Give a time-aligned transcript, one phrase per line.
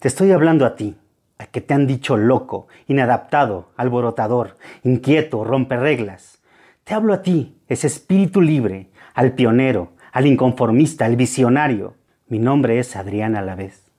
[0.00, 0.96] Te estoy hablando a ti,
[1.38, 6.38] al que te han dicho loco, inadaptado, alborotador, inquieto, reglas.
[6.84, 11.94] Te hablo a ti, ese espíritu libre, al pionero, al inconformista, al visionario.
[12.28, 13.90] Mi nombre es Adrián Alavés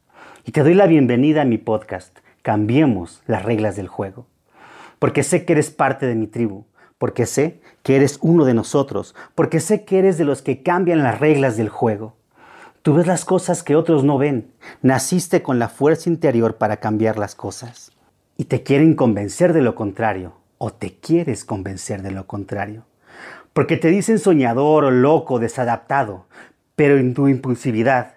[0.46, 4.26] y te doy la bienvenida a mi podcast, Cambiemos las reglas del juego.
[5.00, 6.64] Porque sé que eres parte de mi tribu,
[6.98, 11.04] porque sé que eres uno de nosotros, porque sé que eres de los que cambian
[11.04, 12.16] las reglas del juego.
[12.82, 14.52] Tú ves las cosas que otros no ven.
[14.82, 17.92] Naciste con la fuerza interior para cambiar las cosas.
[18.38, 22.86] Y te quieren convencer de lo contrario, o te quieres convencer de lo contrario.
[23.54, 26.26] Porque te dicen soñador loco, desadaptado,
[26.76, 28.14] pero en tu impulsividad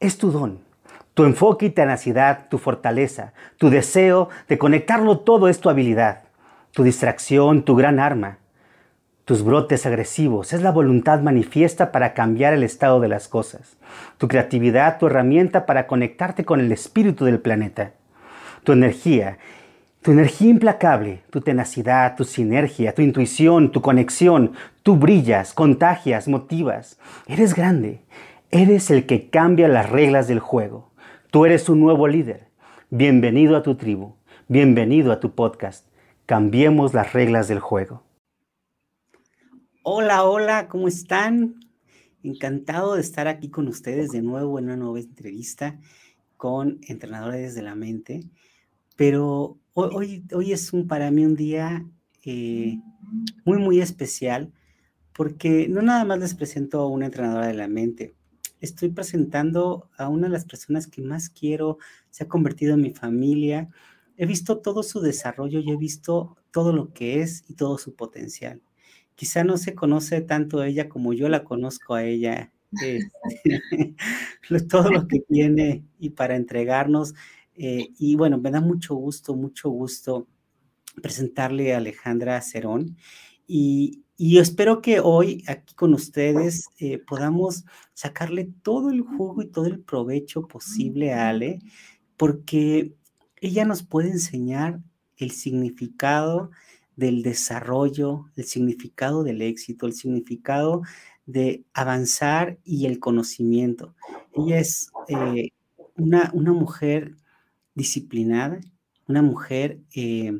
[0.00, 0.60] es tu don
[1.14, 6.22] tu enfoque y tenacidad, tu fortaleza, tu deseo de conectarlo todo es tu habilidad,
[6.72, 8.38] tu distracción, tu gran arma.
[9.24, 13.76] Tus brotes agresivos es la voluntad manifiesta para cambiar el estado de las cosas.
[14.18, 17.92] Tu creatividad, tu herramienta para conectarte con el espíritu del planeta.
[18.64, 19.38] Tu energía,
[20.02, 24.54] tu energía implacable, tu tenacidad, tu sinergia, tu intuición, tu conexión.
[24.82, 26.98] Tú brillas, contagias, motivas.
[27.28, 28.00] Eres grande.
[28.50, 30.90] Eres el que cambia las reglas del juego.
[31.30, 32.48] Tú eres un nuevo líder.
[32.90, 34.16] Bienvenido a tu tribu.
[34.48, 35.86] Bienvenido a tu podcast.
[36.26, 38.02] Cambiemos las reglas del juego.
[39.84, 41.56] Hola, hola, ¿cómo están?
[42.22, 45.80] Encantado de estar aquí con ustedes de nuevo en una nueva entrevista
[46.36, 48.30] con entrenadores de la mente.
[48.94, 51.84] Pero hoy, hoy es un, para mí un día
[52.24, 52.78] eh,
[53.44, 54.52] muy, muy especial
[55.12, 58.14] porque no nada más les presento a una entrenadora de la mente,
[58.60, 62.92] estoy presentando a una de las personas que más quiero, se ha convertido en mi
[62.92, 63.68] familia.
[64.16, 67.96] He visto todo su desarrollo y he visto todo lo que es y todo su
[67.96, 68.62] potencial.
[69.22, 73.94] Quizá no se conoce tanto a ella como yo la conozco a ella, este,
[74.68, 77.14] todo lo que tiene y para entregarnos.
[77.54, 80.26] Eh, y bueno, me da mucho gusto, mucho gusto
[81.00, 82.96] presentarle a Alejandra Cerón.
[83.46, 87.64] Y, y espero que hoy aquí con ustedes eh, podamos
[87.94, 91.60] sacarle todo el jugo y todo el provecho posible a Ale,
[92.16, 92.96] porque
[93.40, 94.80] ella nos puede enseñar
[95.16, 96.50] el significado
[96.96, 100.82] del desarrollo, el significado del éxito, el significado
[101.26, 103.94] de avanzar y el conocimiento.
[104.32, 105.50] Ella es eh,
[105.96, 107.16] una, una, mujer
[107.74, 108.60] disciplinada,
[109.06, 110.38] una mujer eh,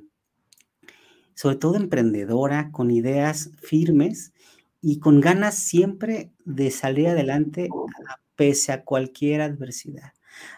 [1.35, 4.33] sobre todo emprendedora, con ideas firmes
[4.81, 7.69] y con ganas siempre de salir adelante
[8.37, 10.13] pese a cualquier adversidad.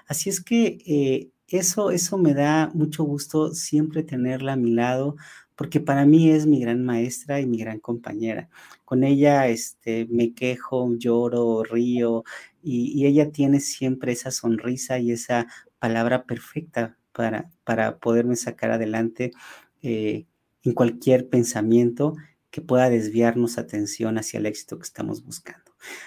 [0.06, 5.16] Así es que eh, eso, eso me da mucho gusto siempre tenerla a mi lado,
[5.56, 8.48] porque para mí es mi gran maestra y mi gran compañera.
[8.84, 12.24] Con ella este, me quejo, lloro, río,
[12.62, 15.46] y, ella tiene siempre esa sonrisa y esa
[15.78, 19.32] palabra perfecta para, para poderme sacar adelante.
[19.82, 20.26] Eh,
[20.64, 22.16] en cualquier pensamiento
[22.50, 25.63] que pueda desviarnos atención hacia el éxito que estamos buscando.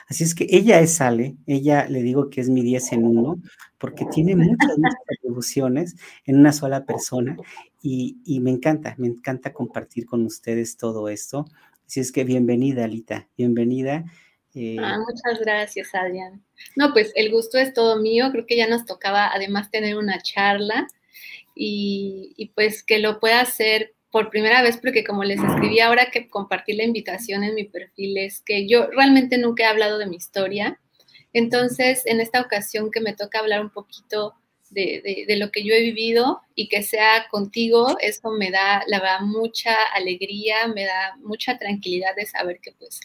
[0.07, 3.41] Así es que ella es Ale, ella le digo que es mi 10 en uno,
[3.77, 5.95] porque tiene muchas, muchas atribuciones
[6.25, 7.37] en una sola persona
[7.81, 11.45] y, me encanta, me encanta compartir con ustedes todo esto.
[11.85, 14.03] Así es que bienvenida, Alita, bienvenida.
[14.53, 14.77] Eh.
[14.79, 16.43] Ah, muchas gracias, Adrián.
[16.75, 20.19] No, pues el gusto es todo mío, creo que ya nos tocaba además tener una
[20.21, 20.87] charla
[21.55, 26.09] y, y pues que lo pueda hacer por primera vez, porque como les escribí ahora
[26.11, 30.07] que compartí la invitación en mi perfil, es que yo realmente nunca he hablado de
[30.07, 30.79] mi historia.
[31.33, 34.33] Entonces, en esta ocasión que me toca hablar un poquito
[34.69, 39.21] de, lo que yo he vivido y que sea contigo, eso me da, la verdad,
[39.21, 42.99] mucha alegría, me da mucha tranquilidad de saber que pues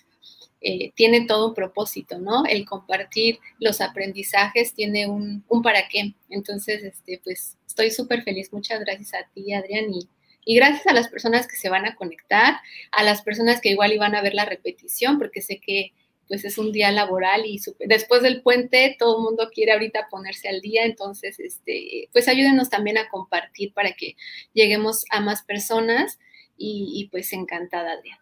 [0.60, 2.44] eh, tiene todo un propósito, ¿no?
[2.46, 6.14] El compartir los aprendizajes tiene un, un para qué.
[6.28, 8.52] Entonces, este, pues estoy súper feliz.
[8.52, 10.08] Muchas gracias a ti, Adrián, y
[10.44, 12.56] y gracias a las personas que se van a conectar,
[12.90, 15.92] a las personas que igual iban a ver la repetición, porque sé que
[16.28, 20.48] pues es un día laboral y después del puente todo el mundo quiere ahorita ponerse
[20.48, 24.16] al día, entonces este, pues ayúdenos también a compartir para que
[24.54, 26.18] lleguemos a más personas
[26.56, 28.18] y, pues encantada, Adrián.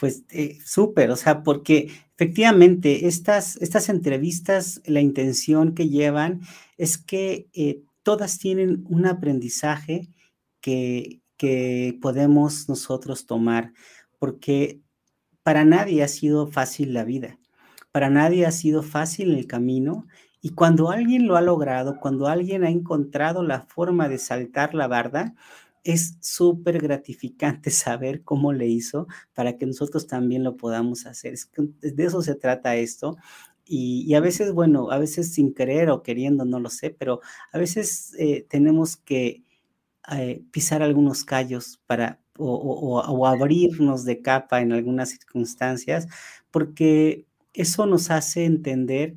[0.00, 6.40] Pues eh, súper, o sea, porque efectivamente estas, estas entrevistas, la intención que llevan
[6.78, 10.08] es que eh, todas tienen un aprendizaje
[10.60, 13.72] que, que podemos nosotros tomar,
[14.18, 14.80] porque
[15.42, 17.38] para nadie ha sido fácil la vida,
[17.92, 20.06] para nadie ha sido fácil el camino,
[20.40, 24.86] y cuando alguien lo ha logrado, cuando alguien ha encontrado la forma de saltar la
[24.86, 25.34] barda,
[25.86, 31.34] es súper gratificante saber cómo le hizo para que nosotros también lo podamos hacer.
[31.80, 33.16] de eso se trata esto.
[33.68, 37.20] Y, a veces, bueno, a veces sin querer o queriendo, no lo sé, pero
[37.52, 39.42] a veces eh, tenemos que
[40.12, 46.06] eh, pisar algunos callos para o, abrirnos de capa en algunas circunstancias,
[46.50, 49.16] porque eso nos hace entender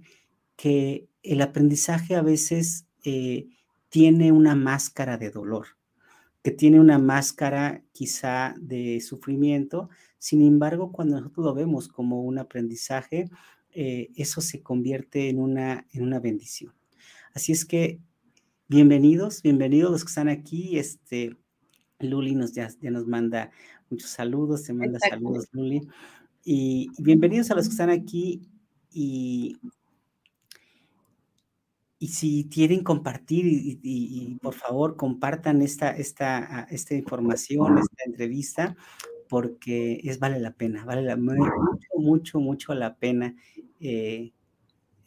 [0.55, 3.47] que el aprendizaje a veces eh,
[3.89, 5.67] tiene una máscara de dolor,
[6.43, 9.89] que tiene una máscara quizá de sufrimiento.
[10.17, 13.29] Sin embargo, cuando nosotros lo vemos como un aprendizaje,
[13.71, 16.73] eh, eso se convierte en una, en una bendición.
[17.33, 17.99] Así es que
[18.69, 20.77] bienvenidos, bienvenidos los que están aquí.
[20.77, 21.35] Este,
[21.99, 23.51] Luli nos ya, ya nos manda
[23.89, 25.81] muchos saludos, te manda saludos, Luli.
[26.45, 28.47] Y, bienvenidos a los que están aquí
[28.91, 29.57] y,
[31.97, 38.77] y si quieren compartir y, por favor compartan esta, esta, esta información, esta entrevista,
[39.27, 41.51] porque es vale la pena, vale la, mucho,
[41.97, 43.35] mucho, mucho la pena
[43.79, 44.31] eh,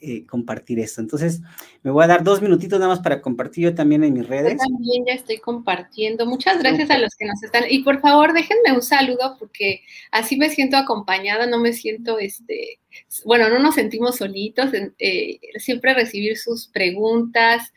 [0.04, 1.00] eh, compartir esto.
[1.00, 1.40] Entonces,
[1.82, 4.54] me voy a dar dos minutitos nada más para compartir yo también en mis redes.
[4.54, 6.26] Yo también ya estoy compartiendo.
[6.26, 7.64] Muchas gracias a los que nos están.
[7.68, 12.80] Y por favor, déjenme un saludo porque así me siento acompañada, no me siento, este,
[13.24, 14.70] bueno, no nos sentimos solitos.
[14.98, 17.72] Eh, siempre recibir sus preguntas,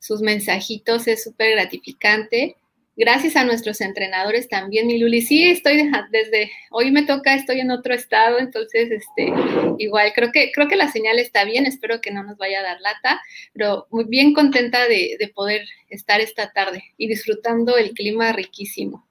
[0.00, 2.56] sus mensajitos es súper gratificante
[2.96, 5.22] gracias a nuestros entrenadores también, mi Luli.
[5.22, 9.32] Sí, estoy desde hoy me toca, estoy en otro estado, entonces, este,
[9.78, 11.66] igual creo que creo que la señal está bien.
[11.66, 13.20] Espero que no nos vaya a dar lata,
[13.52, 19.08] pero muy bien contenta de, poder estar esta tarde y disfrutando el clima riquísimo.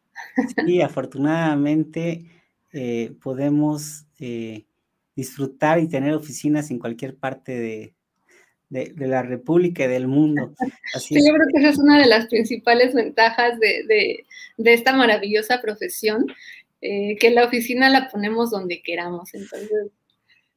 [0.65, 2.25] Sí, afortunadamente
[2.73, 4.65] eh, podemos eh,
[5.15, 7.93] disfrutar y tener oficinas en cualquier parte de,
[8.69, 10.54] de, la República y del mundo.
[11.00, 14.25] sí, yo creo que esa es una de las principales ventajas de,
[14.57, 16.25] esta maravillosa profesión,
[16.81, 19.33] eh, que la oficina la ponemos donde queramos.
[19.33, 19.92] Entonces,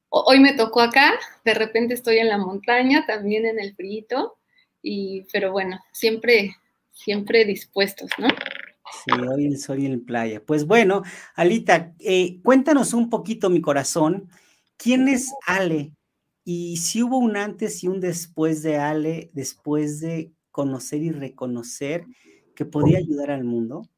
[0.08, 1.14] hoy me tocó acá,
[1.44, 4.36] de repente estoy en la montaña, también en el frío,
[4.82, 6.56] y, pero bueno, siempre,
[6.92, 8.28] siempre dispuestos, ¿no?
[9.04, 10.42] Sí, hoy el sol y en playa.
[10.44, 11.02] Pues bueno,
[11.34, 14.28] Alita, eh, cuéntanos un poquito, mi corazón,
[14.76, 15.92] ¿quién es Ale?
[16.44, 22.04] Y si hubo un antes y un después de Ale, después de conocer y reconocer
[22.54, 23.88] que podía ayudar al mundo,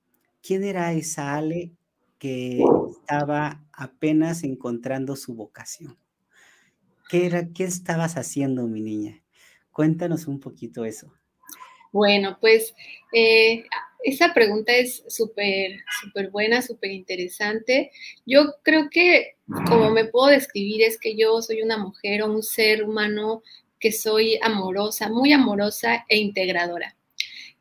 [0.43, 1.73] ¿quién era esa Ale
[2.19, 5.99] que estaba apenas encontrando su vocación?
[7.08, 9.23] ¿Qué, era, ¿Qué estabas haciendo, mi niña?
[9.73, 11.12] Cuéntanos un poquito eso.
[11.94, 12.75] Bueno, pues
[13.12, 13.67] eh,
[14.02, 17.93] esa pregunta es súper, súper buena, súper interesante.
[18.26, 19.37] Yo creo que
[19.69, 23.44] como me puedo describir es que yo soy una mujer o un ser humano
[23.79, 26.96] que soy amorosa, muy amorosa e integradora.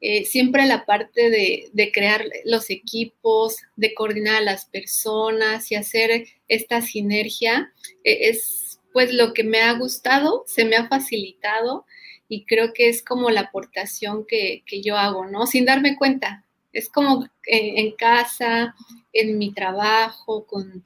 [0.01, 6.25] Eh, siempre la parte de, crear los equipos, de coordinar a las personas y hacer
[6.47, 7.71] esta sinergia
[8.03, 8.62] eh, es
[8.93, 11.85] pues lo que me ha gustado, se me ha facilitado
[12.29, 15.47] y creo que es como la aportación que, yo hago, ¿no?
[15.47, 16.45] Sin darme cuenta.
[16.71, 18.75] Es como en, casa,
[19.11, 20.85] en mi trabajo, con,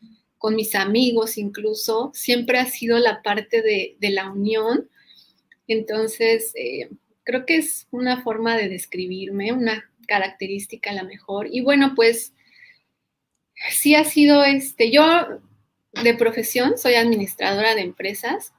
[0.55, 4.89] mis amigos incluso, siempre ha sido la parte de, la unión.
[5.67, 6.89] Entonces, eh,
[7.23, 11.47] creo que es una forma de describirme, una característica a la mejor.
[11.51, 12.33] Y bueno, pues
[13.71, 15.03] sí ha sido este, yo
[16.03, 18.53] de profesión soy administradora de empresas.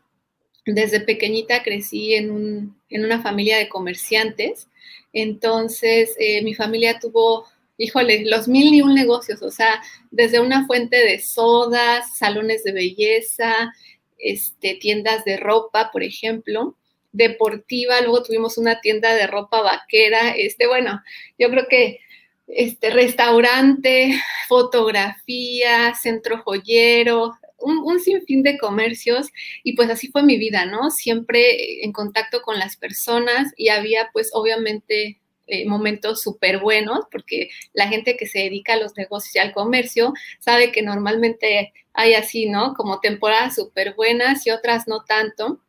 [0.67, 4.69] Desde pequeñita crecí en, una familia de comerciantes,
[5.13, 7.47] entonces eh, mi familia tuvo,
[7.79, 9.81] híjole, los mil y un negocios, o sea,
[10.11, 13.73] desde una fuente de sodas, salones de belleza,
[14.19, 16.77] este, tiendas de ropa, por ejemplo,
[17.13, 21.03] deportiva, luego tuvimos una tienda de ropa vaquera, este, bueno,
[21.39, 22.01] yo creo que
[22.49, 29.29] este restaurante, fotografía, centro joyero, un, sinfín de comercios
[29.63, 30.91] y pues así fue mi vida, ¿no?
[30.91, 37.49] Siempre en contacto con las personas y había pues obviamente eh, momentos súper buenos porque
[37.73, 42.15] la gente que se dedica a los negocios y al comercio sabe que normalmente hay
[42.15, 42.75] así, ¿no?
[42.75, 45.61] Como temporadas súper buenas y otras no tanto.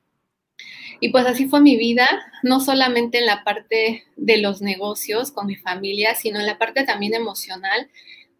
[0.99, 2.07] Y pues así fue mi vida,
[2.43, 6.83] no solamente en la parte de los negocios con mi familia, sino en la parte
[6.83, 7.89] también emocional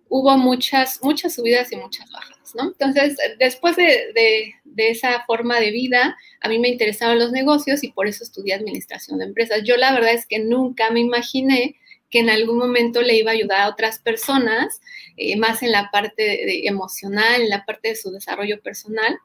[0.10, 2.64] hubo muchas, muchas subidas y muchas bajas, ¿no?
[2.64, 8.08] Entonces, después de, esa forma de vida, a mí me interesaban los negocios y por
[8.08, 9.62] eso estudié administración de empresas.
[9.64, 11.76] Yo la verdad es que nunca me imaginé
[12.10, 14.82] que en algún momento le iba a ayudar a otras personas,
[15.16, 19.20] eh, más en la parte emocional, en la parte de su desarrollo personal,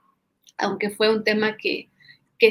[0.58, 1.88] aunque fue un tema que,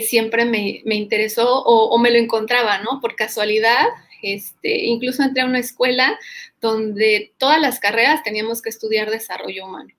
[0.01, 2.99] siempre me, interesó o, me lo encontraba, ¿no?
[2.99, 3.85] Por casualidad,
[4.21, 6.17] este, incluso entré a una escuela
[6.61, 9.93] donde todas las carreras teníamos que estudiar desarrollo humano.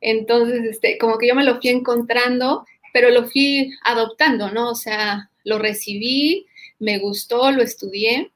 [0.00, 4.70] Entonces, este, como que yo me lo fui encontrando, pero lo fui adoptando, ¿no?
[4.70, 6.46] O sea, lo recibí,
[6.78, 8.30] me gustó, lo estudié.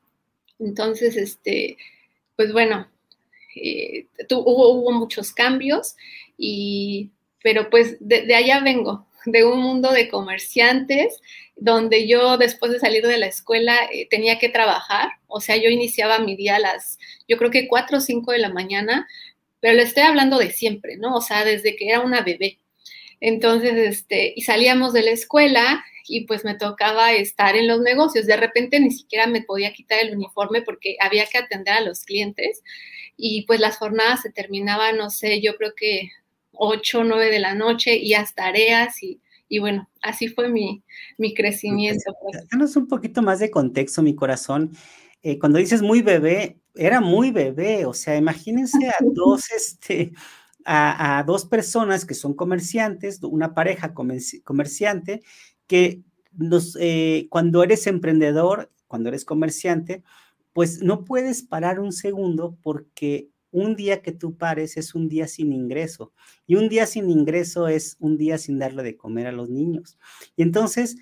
[0.58, 1.76] Entonces, este,
[2.36, 2.88] pues bueno,
[3.54, 5.96] eh, hubo, muchos cambios,
[6.38, 7.10] y,
[7.42, 11.20] pero pues de, allá vengo, de un mundo de comerciantes,
[11.56, 15.70] donde yo después de salir de la escuela eh, tenía que trabajar, o sea, yo
[15.70, 16.98] iniciaba mi día a las,
[17.28, 19.06] yo creo que 4 o 5 de la mañana,
[19.60, 21.14] pero le estoy hablando de siempre, ¿no?
[21.14, 22.58] O sea, desde que era una bebé.
[23.20, 28.26] Entonces, este, y salíamos de la escuela y pues me tocaba estar en los negocios.
[28.26, 32.04] De repente ni siquiera me podía quitar el uniforme porque había que atender a los
[32.04, 32.62] clientes
[33.16, 36.10] y pues las jornadas se terminaban, no sé, yo creo que
[36.52, 39.20] 8 o 9 de la noche y hasta tareas y,
[39.58, 40.82] bueno, así fue mi,
[41.18, 42.14] mi crecimiento.
[42.22, 42.48] Pues.
[42.50, 44.70] Danos un poquito más de contexto, mi corazón.
[45.22, 50.12] Eh, cuando dices muy bebé, era muy bebé, o sea, imagínense a dos, este,
[50.64, 55.22] a, dos personas que son comerciantes, una pareja comerciante,
[55.66, 60.02] que nos, eh, cuando eres emprendedor, cuando eres comerciante,
[60.52, 65.28] pues no puedes parar un segundo porque un día que tú pares es un día
[65.28, 66.12] sin ingreso
[66.46, 69.98] y un día sin ingreso es un día sin darle de comer a los niños.
[70.36, 70.96] Y entonces,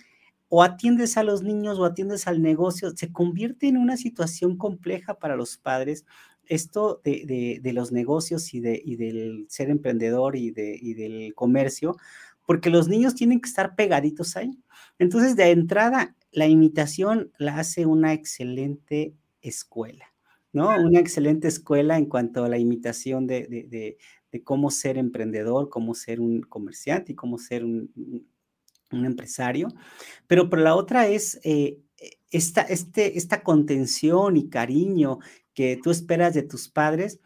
[0.48, 5.14] o atiendes a los niños o atiendes al negocio, se convierte en una situación compleja
[5.14, 6.04] para los padres.
[6.44, 11.96] Esto de, los negocios y, de, y del ser emprendedor y, de, y del comercio,
[12.44, 14.58] porque los niños tienen que estar pegaditos ahí.
[14.98, 20.09] Entonces, de entrada, la imitación la hace una excelente escuela,
[20.52, 20.68] ¿no?
[20.68, 23.96] Una excelente escuela en cuanto a la imitación de,
[24.44, 27.90] cómo ser emprendedor, cómo ser un comerciante y cómo ser un,
[28.90, 29.68] empresario.
[30.26, 31.78] Pero por la otra es eh,
[32.30, 35.20] esta, este, esta contención y cariño
[35.54, 37.20] que tú esperas de tus padres,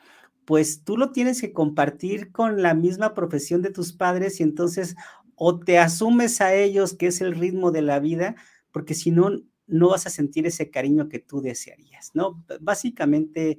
[0.45, 4.95] pues tú lo tienes que compartir con la misma profesión de tus padres y entonces
[5.37, 8.37] o te asumes a ellos que es el ritmo de la vida,
[8.71, 9.31] porque si no,
[9.67, 12.45] no vas a sentir ese cariño que tú desearías, ¿no?
[12.61, 13.59] Básicamente,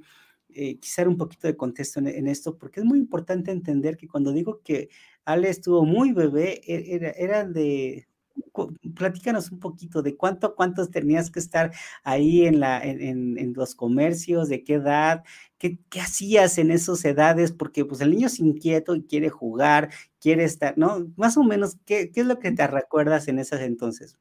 [0.50, 4.31] eh, quisiera un poquito de contexto en, esto, porque es muy importante entender que cuando
[4.31, 4.89] digo que
[5.25, 8.07] Ale estuvo muy bebé, e, era, de,
[8.95, 11.71] platícanos un poquito de cuánto, cuántos tenías que estar
[12.03, 15.24] ahí en, la, en, los comercios, de qué edad,
[15.57, 19.89] qué, qué, hacías en esas edades, porque pues el niño es inquieto y quiere jugar,
[20.19, 21.07] quiere estar, ¿no?
[21.17, 24.17] Más o menos, ¿qué, qué es lo que te recuerdas en esas entonces?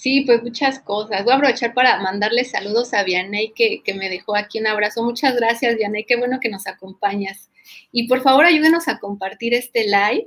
[0.00, 1.24] Sí, pues muchas cosas.
[1.24, 5.02] Voy a aprovechar para mandarle saludos a Vianey que, me dejó aquí un abrazo.
[5.04, 7.50] Muchas gracias, Vianey, qué bueno que nos acompañas.
[7.92, 10.26] Y por favor, ayúdenos a compartir este live.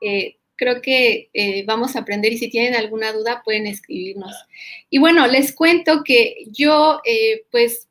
[0.00, 4.34] Eh, creo que eh, vamos a aprender y si tienen alguna duda pueden escribirnos.
[4.90, 7.86] Y bueno, les cuento que yo, eh, pues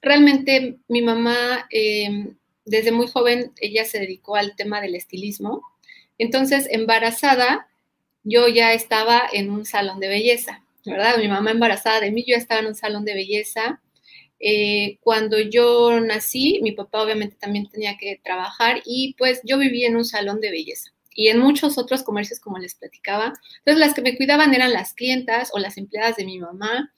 [0.00, 2.34] realmente mi mamá, em,
[2.64, 5.62] desde muy joven, ella se dedicó al tema del estilismo.
[6.18, 7.68] Entonces, embarazada,
[8.24, 11.18] yo ya estaba en un salón de belleza, ¿verdad?
[11.18, 13.80] Mi mamá embarazada de mí, yo estaba en un salón de belleza.
[14.40, 19.86] Eh, cuando yo nací, mi papá obviamente también tenía que trabajar y pues yo vivía
[19.88, 23.34] en un salón de belleza y en muchos otros comercios, como les platicaba.
[23.58, 26.92] Entonces, las que me cuidaban eran las clientas o las empleadas de mi mamá.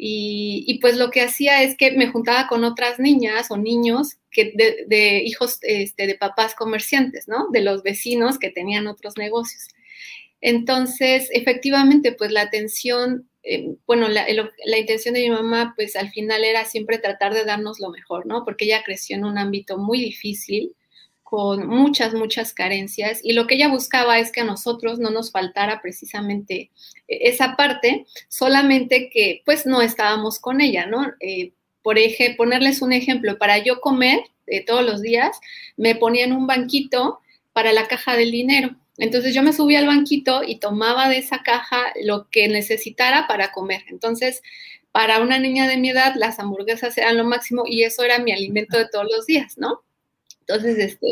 [0.00, 4.52] Y, pues lo que hacía es que me juntaba con otras niñas o niños que
[4.54, 7.48] de, hijos este, de papás comerciantes, ¿no?
[7.50, 9.66] De los vecinos que tenían otros negocios.
[10.40, 14.26] Entonces, efectivamente, pues la atención, eh, bueno, la,
[14.64, 18.26] la, intención de mi mamá, pues al final era siempre tratar de darnos lo mejor,
[18.26, 18.44] ¿no?
[18.44, 20.74] Porque ella creció en un ámbito muy difícil
[21.28, 25.30] con muchas, muchas carencias y lo que ella buscaba es que a nosotros no nos
[25.30, 26.70] faltara precisamente
[27.06, 31.06] e, esa parte, solamente que pues no estábamos con ella, ¿no?
[31.20, 31.52] Eh,
[31.82, 35.38] por ejemplo, ponerles un ejemplo, para yo comer eh, todos los días,
[35.76, 37.20] me ponían un banquito
[37.52, 38.76] para la caja del dinero.
[38.98, 43.52] Entonces yo me subía al banquito y tomaba de esa caja lo que necesitara para
[43.52, 43.84] comer.
[43.88, 44.42] Entonces,
[44.92, 48.32] para una niña de mi edad, las hamburguesas eran lo máximo y eso era mi
[48.32, 49.82] alimento de todos los días, ¿no?
[50.40, 51.06] Entonces, este,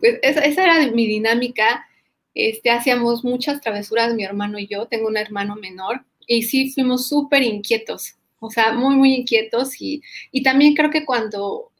[0.00, 1.86] pues esa, era mi dinámica.
[2.34, 7.08] Este, hacíamos muchas travesuras mi hermano y yo, tengo un hermano menor, y sí fuimos
[7.08, 9.80] súper inquietos, o sea, muy, muy inquietos.
[9.80, 10.02] Y,
[10.32, 11.70] y también creo que cuando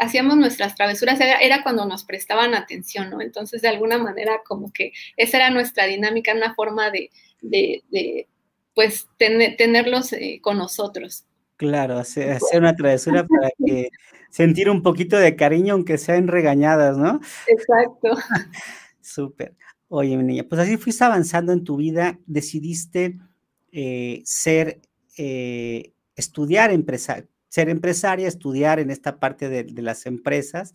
[0.00, 3.20] hacíamos nuestras travesuras era, cuando nos prestaban atención, ¿no?
[3.20, 8.28] Entonces, de alguna manera, como que esa era nuestra dinámica, una forma de, de, de
[8.74, 11.24] pues, tenerlos eh, con nosotros.
[11.56, 13.90] Claro, hacer, hacer una travesura para que
[14.30, 17.20] sentir un poquito de cariño, aunque sean regañadas, ¿no?
[17.46, 18.16] Exacto.
[19.02, 19.54] Súper.
[19.88, 23.18] Oye, mi niña, pues así fuiste avanzando en tu vida, decidiste
[23.72, 24.80] eh, ser,
[25.18, 30.72] eh, estudiar empresa, ser empresaria, estudiar en esta parte de, las empresas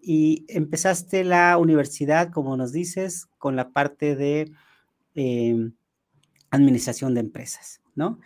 [0.00, 4.50] y empezaste la universidad, como nos dices, con la parte de
[5.14, 5.72] em,
[6.50, 8.18] administración de empresas, ¿no?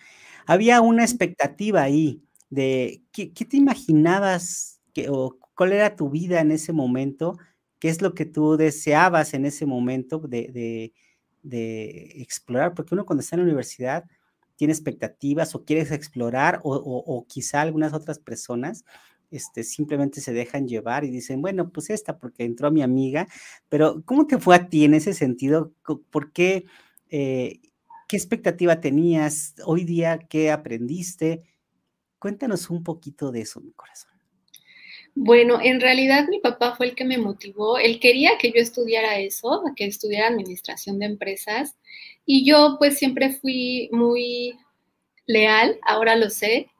[0.46, 6.50] Había una expectativa ahí de qué, te imaginabas que, o cuál era tu vida en
[6.50, 7.38] ese momento,
[7.78, 10.92] qué es lo que tú deseabas en ese momento de,
[11.44, 14.04] explorar, porque uno cuando está en la universidad
[14.56, 18.84] tiene expectativas o quieres explorar o, quizá algunas otras personas
[19.30, 23.26] este, simplemente se dejan llevar y dicen, bueno, pues esta porque entró mi amiga,
[23.68, 25.72] pero ¿cómo te fue a ti en ese sentido?
[26.10, 26.66] ¿Por qué?
[27.08, 27.60] Eh,
[28.08, 30.18] ¿Qué expectativa tenías hoy día?
[30.18, 31.44] ¿Qué aprendiste?
[32.18, 34.11] Cuéntanos un poquito de eso, mi corazón.
[35.14, 37.78] Bueno, en realidad mi papá fue el que me motivó.
[37.78, 41.76] Él quería que yo estudiara eso, que estudiara administración de empresas.
[42.24, 44.56] Y yo pues siempre fui muy
[45.26, 46.70] leal, ahora lo sé,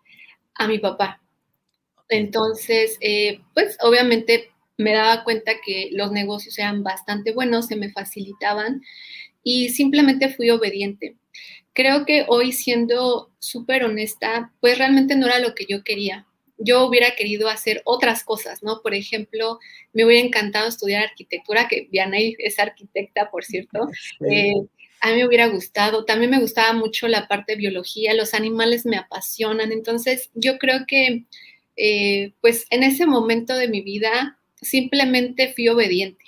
[0.56, 1.20] a mi papá.
[2.10, 7.90] Entonces, eh, pues obviamente me daba cuenta que los negocios eran bastante buenos, se me
[7.92, 8.82] facilitaban
[9.44, 11.16] y simplemente fui obediente.
[11.74, 16.26] Creo que hoy siendo súper honesta, pues realmente no era lo que yo quería.
[16.64, 18.80] Yo hubiera querido hacer otras cosas, ¿no?
[18.82, 19.58] Por ejemplo,
[19.92, 23.88] me hubiera encantado estudiar arquitectura, que Vianey es arquitecta, por cierto.
[24.30, 24.54] Eh,
[25.00, 26.04] a mí me hubiera gustado.
[26.04, 29.72] También me gustaba mucho la parte de biología, los animales me apasionan.
[29.72, 31.24] Entonces, yo creo que,
[31.76, 36.21] eh, pues en ese momento de mi vida, simplemente fui obediente.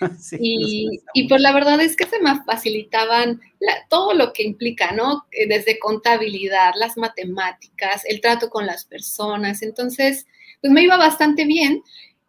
[0.38, 3.40] y, pues la verdad es que se me facilitaban
[3.88, 5.26] todo lo que implica, ¿no?
[5.32, 9.62] Eh, desde contabilidad, las matemáticas, el trato con las personas.
[9.62, 10.26] Entonces,
[10.60, 11.82] pues me iba bastante bien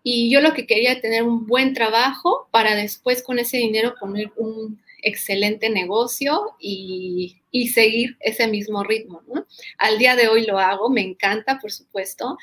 [0.03, 3.95] y yo lo que quería era tener un buen trabajo para después con ese dinero
[3.99, 9.45] poner un excelente negocio y, y seguir ese mismo ritmo, ¿no?
[9.77, 12.37] Al día de hoy lo hago, me encanta, por supuesto,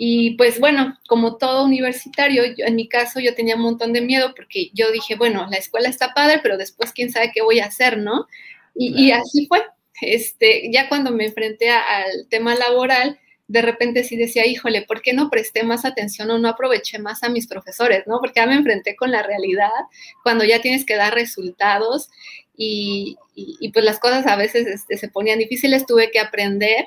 [0.00, 4.32] y pues bueno, como todo universitario, en mi caso yo tenía un montón de miedo
[4.36, 7.66] porque yo dije, bueno, la escuela está padre, pero después quién sabe qué voy a
[7.66, 8.28] hacer, ¿no?
[8.76, 9.60] Y, así fue.
[10.00, 15.12] Este, ya cuando me enfrenté al tema laboral, de repente sí decía, híjole, ¿por qué
[15.14, 18.20] no presté más atención o no aproveché más a mis profesores, ¿no?
[18.20, 19.72] Porque ya me enfrenté con la realidad,
[20.22, 22.08] cuando ya tienes que dar resultados
[22.56, 23.16] y,
[23.72, 26.86] pues las cosas a veces este, se ponían difíciles, tuve que aprender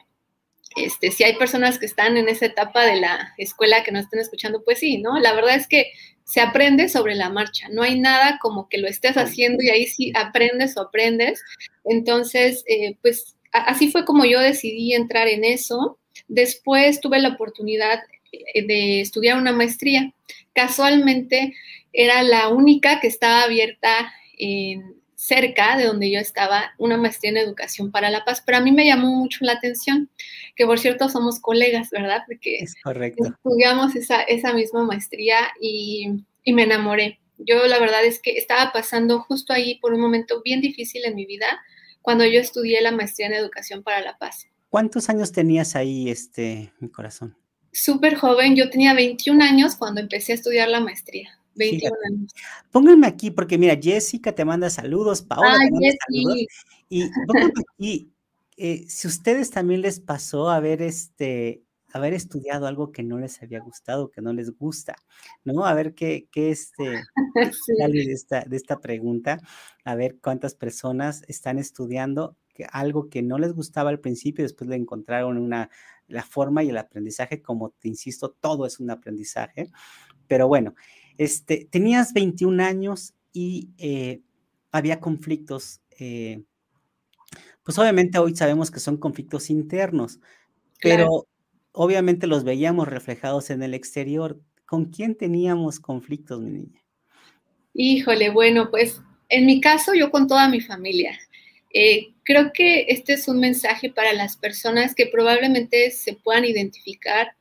[0.75, 4.19] este, si hay personas que están en esa etapa de la escuela que no estén
[4.19, 5.19] escuchando, pues sí, ¿no?
[5.19, 5.91] La verdad es que
[6.23, 9.85] se aprende sobre la marcha, no hay nada como que lo estés haciendo y ahí
[9.85, 11.41] sí aprendes o aprendes.
[11.83, 15.99] Entonces, eh, pues así fue como yo decidí entrar en eso.
[16.27, 17.99] Después tuve la oportunidad
[18.31, 20.13] eh, de estudiar una maestría.
[20.53, 21.53] Casualmente
[21.91, 27.37] era la única que estaba abierta en, cerca de donde yo estaba una maestría en
[27.37, 30.09] educación para la paz, pero a mí me llamó mucho la atención,
[30.55, 32.23] que por cierto somos colegas, ¿verdad?
[32.25, 33.25] Porque es correcto.
[33.25, 37.19] estudiamos esa, esa misma maestría y, y me enamoré.
[37.37, 41.13] Yo la verdad es que estaba pasando justo ahí por un momento bien difícil en
[41.13, 41.61] mi vida
[42.01, 44.47] cuando yo estudié la maestría en educación para la paz.
[44.69, 47.37] ¿Cuántos años tenías ahí, este, mi corazón?
[47.71, 51.40] Súper joven, yo tenía 21 años cuando empecé a estudiar la maestría.
[51.55, 52.33] 21 años.
[52.71, 56.45] Pónganme aquí, porque mira, Jessica te manda saludos, Paola te manda saludos.
[56.89, 58.11] Y pónganme aquí,
[58.57, 63.41] eh, si ustedes también les pasó a ver este haber estudiado algo que no les
[63.41, 64.95] había gustado, que no les gusta,
[65.43, 65.65] ¿no?
[65.65, 67.03] A ver qué, qué este,
[67.79, 69.39] sale de esta, de esta pregunta,
[69.83, 74.69] a ver cuántas personas están estudiando que algo que no les gustaba al principio, después
[74.69, 75.69] le encontraron una,
[76.07, 79.71] la forma y el aprendizaje, como te insisto, todo es un aprendizaje,
[80.27, 80.75] pero bueno,
[81.17, 84.21] este, tenías 21 años y eh,
[84.71, 85.81] había conflictos.
[85.99, 86.43] Eh,
[87.63, 90.19] pues obviamente hoy sabemos que son conflictos internos,
[90.81, 91.27] pero
[91.71, 94.39] obviamente los veíamos reflejados en el exterior.
[94.65, 96.81] ¿Con quién teníamos conflictos, mi niña?
[97.73, 101.17] Híjole, bueno, pues en mi caso yo con toda mi familia.
[101.73, 107.33] Eh, creo que este es un mensaje para las personas que probablemente se puedan identificar.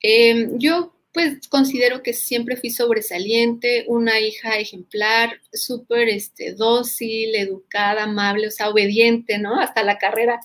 [0.00, 8.04] Em, yo pues considero que siempre fui sobresaliente, una hija ejemplar, súper este, dócil, educada,
[8.04, 9.60] amable, o sea, obediente, ¿no?
[9.60, 10.40] Hasta la carrera.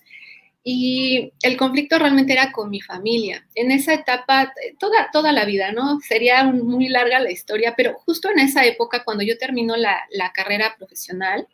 [0.63, 3.47] Y el conflicto realmente era con mi familia.
[3.55, 6.01] En esa etapa, toda, toda la vida, ¿no?
[6.01, 10.01] Sería muy larga la historia, pero justo en esa época, cuando yo termino la,
[10.33, 11.47] carrera profesional,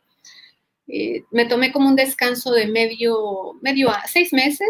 [0.88, 4.68] eh, me tomé como un descanso de medio, medio a seis meses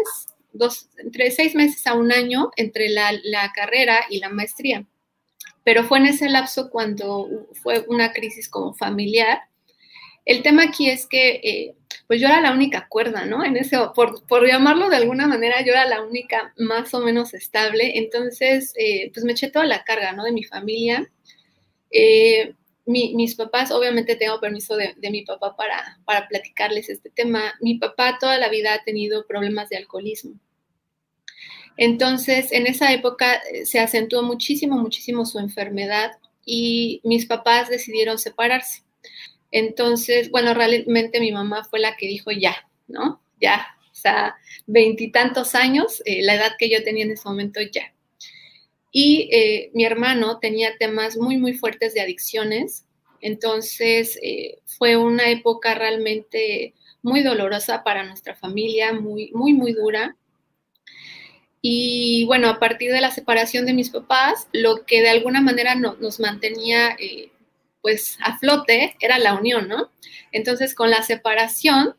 [0.57, 3.11] dos, entre seis meses a un año entre la,
[3.53, 4.85] carrera y la maestría.
[5.63, 7.27] Pero fue en ese lapso cuando
[7.63, 9.39] fue una crisis como familiar.
[10.25, 11.75] El tema aquí es que, eh,
[12.07, 13.43] pues yo era la única cuerda, ¿no?
[13.43, 17.33] En ese, por, por, llamarlo de alguna manera, yo era la única más o menos
[17.33, 17.97] estable.
[17.97, 20.23] Entonces, eh, pues me eché toda la carga, ¿no?
[20.23, 21.09] De mi familia.
[21.91, 22.53] Eh,
[22.85, 27.53] mis papás, obviamente tengo permiso de, mi papá para, para platicarles este tema.
[27.59, 30.39] Mi papá toda la vida ha tenido problemas de alcoholismo.
[31.77, 36.11] Entonces, en esa época eh, se acentuó muchísimo, muchísimo su enfermedad
[36.45, 38.83] y mis papás decidieron separarse.
[39.51, 42.55] Entonces, bueno, realmente mi mamá fue la que dijo ya,
[42.87, 43.21] ¿no?
[43.41, 44.35] Ya, o sea,
[44.65, 47.93] veintitantos años, eh, la edad que yo tenía en ese momento ya.
[48.91, 52.85] Y eh, mi hermano tenía temas muy, muy fuertes de adicciones.
[53.19, 54.19] Entonces,
[54.65, 60.15] fue una época realmente muy dolorosa para nuestra familia, muy, muy, muy dura.
[61.67, 65.73] Y bueno, a partir de la separación de mis papás, lo que de alguna manera
[65.73, 66.95] nos mantenía
[67.81, 69.89] pues a flote era la unión, ¿no?
[70.31, 71.95] Entonces con la separación,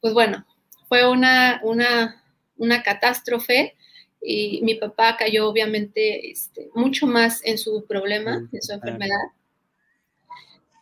[0.00, 0.46] pues bueno,
[0.88, 2.22] fue una, una,
[2.56, 3.74] una catástrofe
[4.20, 9.32] y mi papá cayó obviamente este, mucho más en su problema, en su enfermedad.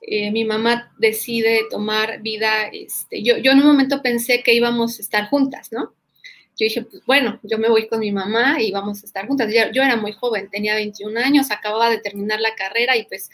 [0.03, 4.99] Eh, mi mamá decide tomar vida, este, yo, yo en un momento pensé que íbamos
[4.99, 5.95] a estar juntas, ¿no?
[6.61, 9.51] Yo dije, pues bueno, yo me voy con mi mamá y vamos a estar juntas.
[9.51, 13.31] Yo, era muy joven, tenía 21 años, acababa de terminar la carrera y pues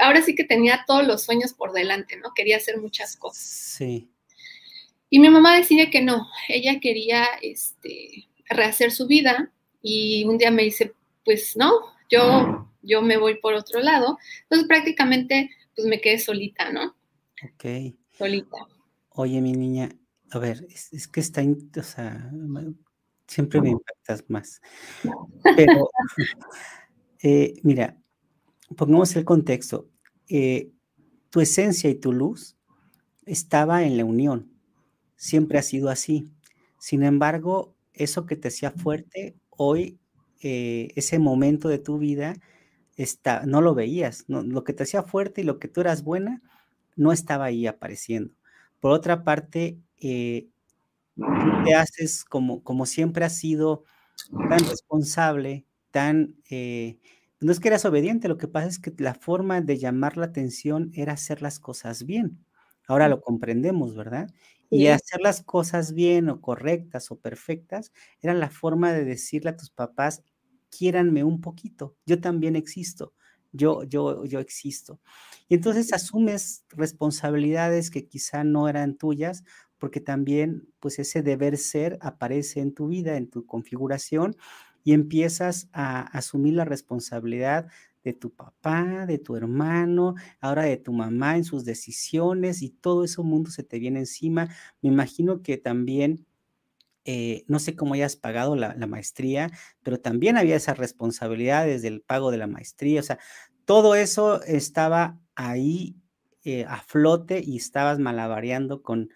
[0.00, 2.34] ahora sí que tenía todos los sueños por delante, ¿no?
[2.34, 3.44] Quería hacer muchas cosas.
[3.44, 4.10] Sí.
[5.08, 10.50] Y mi mamá decide que no, ella quería este, rehacer su vida y un día
[10.50, 10.94] me dice,
[11.24, 11.70] pues no,
[12.10, 14.18] yo, yo me voy por otro lado.
[14.42, 16.96] Entonces prácticamente pues me quedé solita, ¿no?
[17.44, 17.94] Ok.
[18.18, 18.56] Solita.
[19.10, 19.90] Oye, mi niña,
[20.30, 22.30] a ver, es, que está, o sea,
[23.26, 24.60] siempre me impactas más.
[25.56, 25.88] Pero,
[27.22, 27.96] eh, mira,
[28.76, 29.88] pongamos el contexto.
[30.28, 30.70] Eh,
[31.30, 32.56] tu esencia y tu luz
[33.24, 34.52] estaba en la unión.
[35.16, 36.30] Siempre ha sido así.
[36.78, 39.98] Sin embargo, eso que te hacía fuerte, hoy,
[40.42, 42.36] eh, ese momento de tu vida,
[42.96, 44.24] está, no lo veías.
[44.28, 46.42] lo que te hacía fuerte y lo que tú eras buena,
[46.96, 48.34] no estaba ahí apareciendo.
[48.80, 50.48] Por otra parte, eh,
[51.64, 53.84] te haces como, como siempre has sido
[54.48, 56.36] tan responsable, tan...
[56.50, 56.98] Eh,
[57.40, 60.26] no es que eras obediente, lo que pasa es que la forma de llamar la
[60.26, 62.44] atención era hacer las cosas bien.
[62.88, 64.28] Ahora lo comprendemos, ¿verdad?
[64.70, 69.56] Y hacer las cosas bien o correctas o perfectas era la forma de decirle a
[69.56, 70.22] tus papás,
[70.70, 73.14] quiéranme un poquito, yo también existo,
[73.52, 75.00] yo, yo, yo existo.
[75.48, 79.44] Y entonces asumes responsabilidades que quizá no eran tuyas
[79.78, 84.36] porque también pues ese deber ser aparece en tu vida, en tu configuración
[84.84, 87.68] y empiezas a asumir la responsabilidad
[88.04, 93.04] de tu papá, de tu hermano, ahora de tu mamá en sus decisiones y todo
[93.04, 94.48] ese mundo se te viene encima.
[94.82, 96.26] Me imagino que también,
[97.10, 99.50] eh, no sé cómo hayas pagado la, maestría,
[99.82, 103.18] pero también había esas responsabilidades del pago de la maestría, o sea,
[103.64, 105.96] todo eso estaba ahí
[106.44, 109.08] eh, a flote y estabas malabareando con,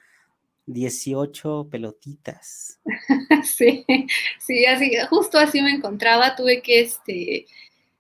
[0.67, 2.81] 18 pelotitas.
[3.45, 3.85] Sí,
[4.39, 7.47] sí, así, justo así me encontraba, tuve que, este,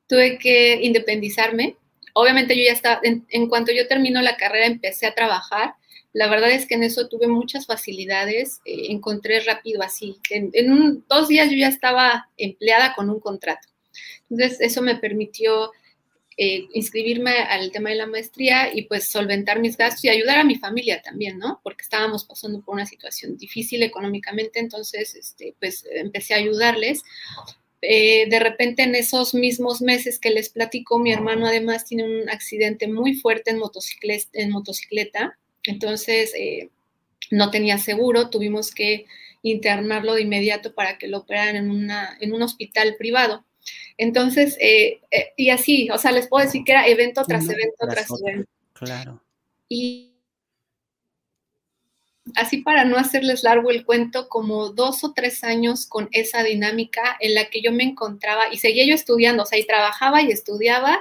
[0.06, 1.76] tuve que independizarme.
[2.14, 5.74] Obviamente yo ya estaba, en, cuanto yo termino la carrera empecé a trabajar.
[6.12, 10.16] La verdad es que en eso tuve muchas facilidades, eh, encontré rápido así.
[10.30, 13.68] En, dos días yo ya estaba empleada con un contrato.
[14.28, 15.70] Entonces eso me permitió
[16.36, 20.44] eh, inscribirme al tema de la maestría y pues solventar mis gastos y ayudar a
[20.44, 21.60] mi familia también, ¿no?
[21.62, 27.02] Porque estábamos pasando por una situación difícil económicamente, entonces, este, pues empecé a ayudarles.
[27.80, 32.30] Eh, de repente en esos mismos meses que les platico, mi hermano además tiene un
[32.30, 33.58] accidente muy fuerte en
[34.50, 36.70] motocicleta entonces eh,
[37.30, 39.06] no tenía seguro, tuvimos que
[39.42, 43.44] internarlo de inmediato para que lo operaran en, una, en un hospital privado.
[43.96, 47.86] Entonces, eh, eh, y así, o sea, les puedo decir que era evento tras evento
[47.88, 48.50] tras, evento.
[48.72, 49.22] Claro.
[49.68, 50.11] Y
[52.36, 57.16] así para no hacerles largo el cuento, como dos o tres años con esa dinámica
[57.20, 60.30] en la que yo me encontraba y seguía yo estudiando, o sea, y trabajaba y
[60.30, 61.00] estudiaba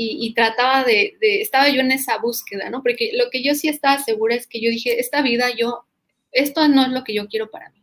[0.00, 2.84] y, trataba de, de, estaba yo en esa búsqueda, ¿no?
[2.84, 5.86] Porque lo que yo sí estaba segura es que yo dije, esta vida yo,
[6.30, 7.77] esto no es lo que yo quiero para mí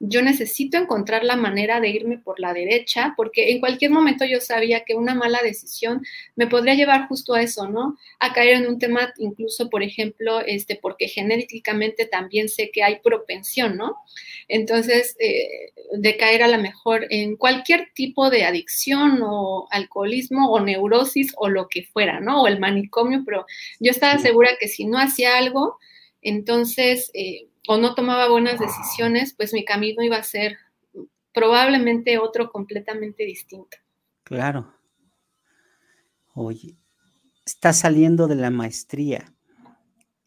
[0.00, 4.40] yo necesito encontrar la manera de irme por la derecha, porque en cualquier momento yo
[4.40, 6.02] sabía que una mala decisión
[6.36, 7.96] me podría llevar justo a eso, ¿no?
[8.20, 13.00] A caer en un tema, incluso, por ejemplo, este, porque genéticamente también sé que hay
[13.00, 13.96] propensión, ¿no?
[14.46, 20.60] Entonces, eh, de caer a lo mejor en cualquier tipo de adicción o alcoholismo o
[20.60, 22.42] neurosis o lo que fuera, ¿no?
[22.42, 23.46] O el manicomio, pero
[23.80, 25.76] yo estaba segura que si no hacía algo,
[26.22, 27.10] entonces...
[27.14, 30.56] Eh, o no tomaba buenas decisiones, pues mi camino iba a ser
[31.34, 33.76] probablemente otro completamente distinto.
[34.24, 34.72] Claro.
[36.32, 36.78] Oye,
[37.44, 39.34] estás saliendo de la maestría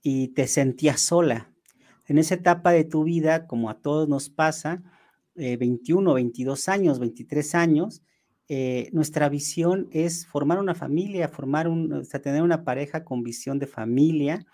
[0.04, 1.51] y te sentías sola.
[2.06, 4.84] En esa etapa de tu vida, como a todos nos pasa,
[5.34, 8.04] 21, 22 años, 23 años,
[8.49, 13.23] eh, nuestra visión es formar una familia, formar un, o sea, tener una pareja con
[13.23, 14.45] visión de familia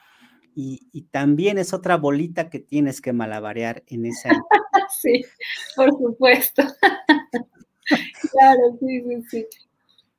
[0.59, 4.29] y, también es otra bolita que tienes que malabarear en esa.
[5.01, 5.23] sí,
[5.75, 6.63] por supuesto.
[8.31, 9.47] claro, sí, sí, sí.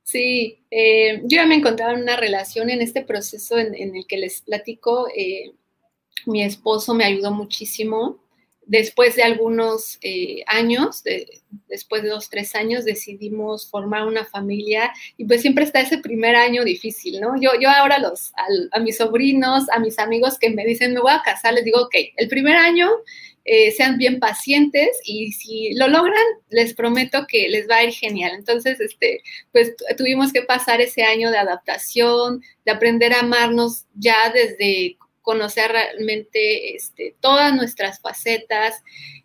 [0.03, 4.07] Sí, eh, yo ya me encontraba en una relación en este proceso en, en el
[4.07, 5.07] que les platico.
[5.15, 5.51] Eh,
[6.25, 8.17] mi esposo me ayudó muchísimo
[8.69, 11.03] después de algunos eh, años,
[11.67, 16.35] después de dos, tres años, decidimos formar una familia y pues siempre está ese primer
[16.35, 17.33] año difícil, ¿no?
[17.41, 18.31] Yo, yo ahora los,
[18.71, 21.81] a, mis sobrinos, a mis amigos que me dicen me voy a casar, les digo,
[21.81, 22.91] ok, el primer año
[23.43, 27.91] eh, sean bien pacientes y si lo logran, les prometo que les va a ir
[27.91, 28.33] genial.
[28.35, 34.31] Entonces, este, pues tuvimos que pasar ese año de adaptación, de aprender a amarnos ya
[34.31, 34.95] desde
[35.29, 38.81] conocer realmente este, todas nuestras facetas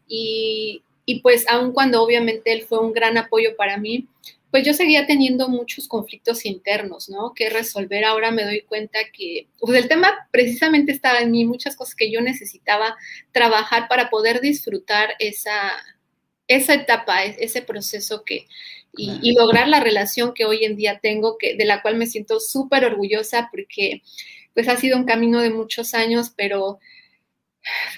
[0.07, 4.07] y, y pues aun cuando obviamente él fue un gran apoyo para mí,
[4.51, 7.33] pues yo seguía teniendo muchos conflictos internos, ¿no?
[7.33, 8.05] Que resolver.
[8.05, 12.13] Ahora me doy cuenta que pues el tema precisamente estaba en mí, muchas cosas que
[12.13, 12.95] yo necesitaba
[13.33, 15.73] trabajar para poder disfrutar esa,
[16.49, 18.47] esa etapa, e-, ese proceso que,
[18.95, 22.07] y, y, lograr la relación que hoy en día tengo, que, de la cual me
[22.07, 24.03] siento súper orgullosa porque
[24.55, 26.79] pues ha sido un camino de muchos años, pero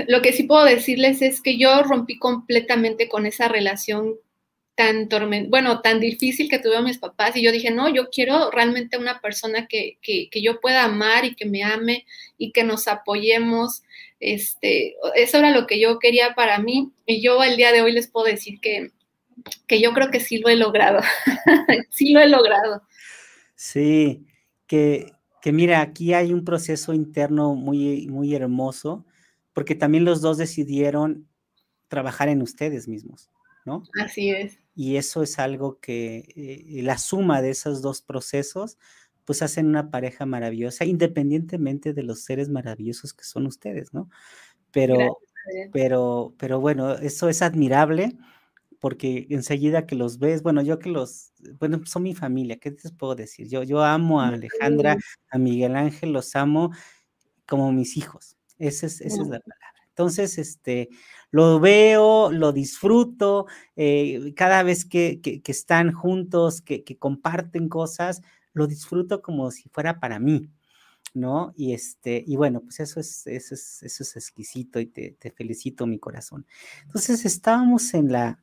[0.06, 4.16] lo que sí puedo decirles es que yo rompí completamente con esa relación
[4.76, 5.08] tan
[5.48, 8.98] bueno, tan difícil que tuve a mis papás y yo dije, no, yo quiero realmente
[8.98, 12.04] una persona que, que, que, yo pueda amar y que me ame
[12.36, 13.82] y que nos apoyemos.
[14.20, 17.92] Este, eso era lo que yo quería para mí y yo al día de hoy
[17.92, 18.90] les puedo decir que,
[19.66, 21.00] que yo creo que sí lo he logrado,
[21.90, 22.82] sí lo he logrado.
[23.54, 24.26] Sí,
[24.66, 25.15] que
[25.46, 29.06] que mira, aquí hay un proceso interno muy, muy hermoso,
[29.52, 31.28] porque también los dos decidieron
[31.86, 33.30] trabajar en ustedes mismos,
[33.64, 33.84] ¿no?
[34.02, 34.58] Así es.
[34.74, 38.76] Y eso es algo que eh, la suma de esos dos procesos,
[39.24, 44.10] pues hacen una pareja maravillosa, independientemente de los seres maravillosos que son ustedes, ¿no?
[44.72, 45.18] Pero,
[45.72, 48.18] pero, pero bueno, eso es admirable
[48.80, 52.90] porque enseguida que los ves, bueno, yo que los, bueno, son mi familia, ¿qué te
[52.90, 53.48] puedo decir?
[53.48, 54.96] Yo, yo amo a Alejandra,
[55.30, 56.72] a Miguel Ángel, los amo
[57.46, 59.72] como mis hijos, esa es, esa es la palabra.
[59.88, 60.90] Entonces, este,
[61.30, 67.70] lo veo, lo disfruto, eh, cada vez que, que, que, están juntos, que, que comparten
[67.70, 68.20] cosas,
[68.52, 70.50] lo disfruto como si fuera para mí.
[71.14, 71.54] ¿no?
[71.56, 75.30] Y este, y bueno, pues eso es, eso es, eso es exquisito y te, te
[75.30, 76.46] felicito mi corazón.
[76.84, 78.38] Entonces estábamos en la,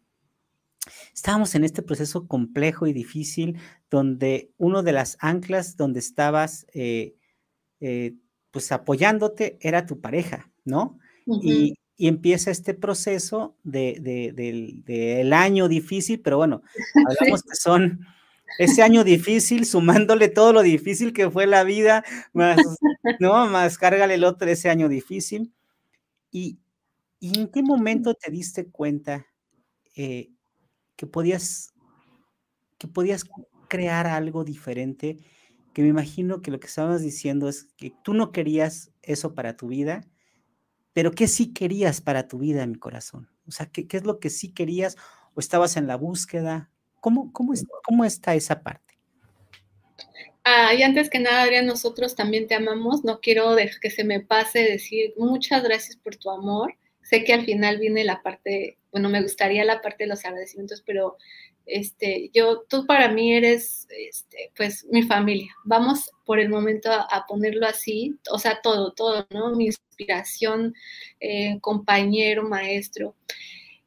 [1.13, 3.57] Estábamos en este proceso complejo y difícil
[3.89, 7.15] donde uno de las anclas donde estabas eh,
[7.79, 8.15] eh,
[8.51, 10.99] pues apoyándote era tu pareja, ¿no?
[11.25, 11.41] Uh -huh.
[11.43, 16.61] y, y, empieza este proceso de, de, de, del año difícil, pero bueno,
[17.07, 17.49] hablamos sí.
[17.49, 18.05] que son
[18.59, 22.57] ese año difícil, sumándole todo lo difícil que fue la vida, más,
[23.19, 23.47] ¿no?
[23.47, 25.53] Más cárgale el otro ese año difícil.
[26.31, 26.59] ¿Y,
[27.19, 29.25] y en qué momento te diste cuenta
[29.95, 30.29] eh,
[30.95, 31.73] que podías,
[32.77, 33.25] que podías
[33.67, 35.17] crear algo diferente,
[35.73, 39.57] que me imagino que lo que estabas diciendo es que tú no querías eso para
[39.57, 40.01] tu vida,
[40.93, 43.29] pero ¿qué sí querías para tu vida, mi corazón?
[43.47, 44.95] O sea, ¿qué, qué es lo que sí querías
[45.33, 46.69] o estabas en la búsqueda?
[47.01, 48.93] ¿Cómo, cómo, es, cómo está esa parte?
[50.43, 53.03] Ah, y antes que nada, Adrián, nosotros también te amamos.
[53.03, 56.75] No quiero que se me pase decir muchas gracias por tu amor.
[57.03, 60.83] Sé que al final viene la parte bueno, me gustaría la parte de los agradecimientos,
[60.85, 61.17] pero
[61.65, 65.51] este, yo, tú para mí eres, este, pues, mi familia.
[65.65, 69.55] Vamos por el momento a, ponerlo así, o sea, todo, todo, ¿no?
[69.55, 70.75] Mi inspiración,
[71.19, 73.15] eh, compañero, maestro.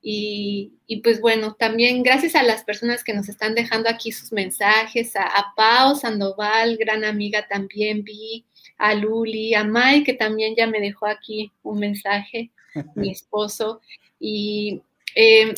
[0.03, 4.33] Y, y, pues bueno, también gracias a las personas que nos están dejando aquí sus
[4.33, 8.45] mensajes, a, a Sandoval, gran amiga también vi,
[8.79, 12.51] a Luli, a Mai, que también ya me dejó aquí un mensaje,
[12.95, 13.81] mi esposo.
[14.19, 14.83] Y,
[15.15, 15.55] eh,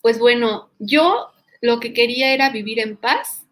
[0.00, 1.28] pues bueno, yo
[1.60, 3.44] lo que quería era vivir en paz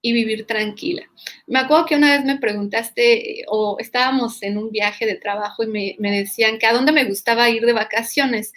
[0.00, 1.02] y vivir tranquila.
[1.46, 5.66] Me acuerdo que una vez me preguntaste, o estábamos en un viaje de trabajo y
[5.66, 8.52] me, me, decían que a dónde me gustaba ir de vacaciones,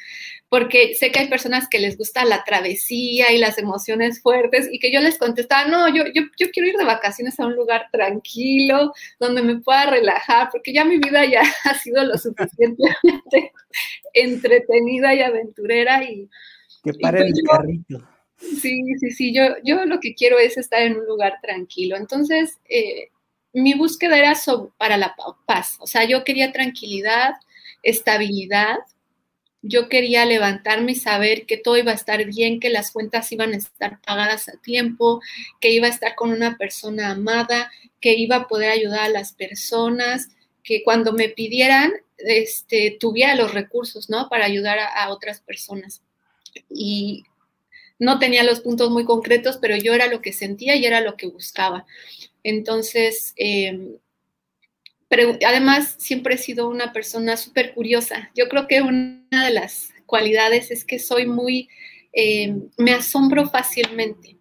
[0.51, 4.79] porque sé que hay personas que les gusta la travesía y las emociones fuertes y
[4.79, 7.87] que yo les contestaba, no, yo, yo, yo quiero ir de vacaciones a un lugar
[7.89, 13.53] tranquilo, donde me pueda relajar, porque ya mi vida ya ha sido lo suficientemente
[14.13, 16.29] entretenida y aventurera y...
[16.83, 20.97] Que pare el carrito Sí, sí, sí, yo, yo lo que quiero es estar en
[20.97, 21.95] un lugar tranquilo.
[21.95, 23.07] Entonces, eh,
[23.53, 24.33] mi búsqueda era
[24.77, 27.35] para la paz, o sea, yo quería tranquilidad,
[27.83, 28.79] estabilidad,
[29.61, 33.53] yo quería levantarme y saber que todo iba a estar bien, que las cuentas iban
[33.53, 35.21] a estar pagadas a tiempo,
[35.59, 39.33] que iba a estar con una persona amada, que iba a poder ayudar a las
[39.33, 40.29] personas,
[40.63, 44.29] que cuando me pidieran, este, tuviera los recursos, ¿no?
[44.29, 46.01] Para ayudar a, otras personas.
[46.69, 47.23] Y
[47.99, 51.17] no tenía los puntos muy concretos, pero yo era lo que sentía y era lo
[51.17, 51.85] que buscaba.
[52.43, 53.97] Entonces, em,
[55.11, 58.31] pero además siempre he sido una persona súper curiosa.
[58.33, 61.67] Yo creo que una de las cualidades es que soy muy,
[62.13, 64.37] em, me asombro fácilmente.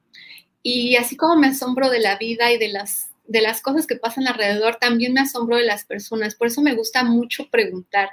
[0.63, 3.97] Y así como me asombro de la vida y de las de las cosas que
[3.97, 6.37] pasan alrededor, también me asombro de las personas.
[6.37, 8.11] Por eso me gusta mucho preguntar.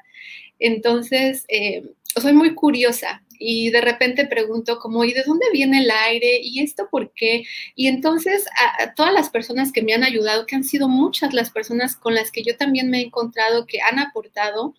[0.57, 1.83] Entonces, eh,
[2.19, 6.39] soy muy curiosa y de repente pregunto como, ¿y de dónde viene el aire?
[6.41, 7.43] ¿Y esto por qué?
[7.75, 8.45] Y entonces
[8.79, 12.15] a, todas las personas que me han ayudado, que han sido muchas las personas con
[12.15, 14.75] las que yo también me he encontrado, que han aportado,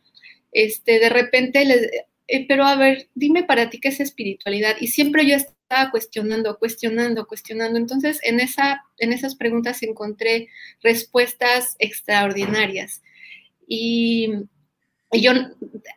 [0.53, 1.88] este, de repente les,
[2.29, 4.77] eh, pero a ver, dime para ti qué es espiritualidad.
[4.81, 7.79] Y siempre yo estaba cuestionando, cuestionando, cuestionando.
[7.79, 10.49] Entonces, en, esa, en esas preguntas encontré
[10.83, 13.03] respuestas extraordinarias.
[13.66, 14.31] Y,
[15.12, 15.33] yo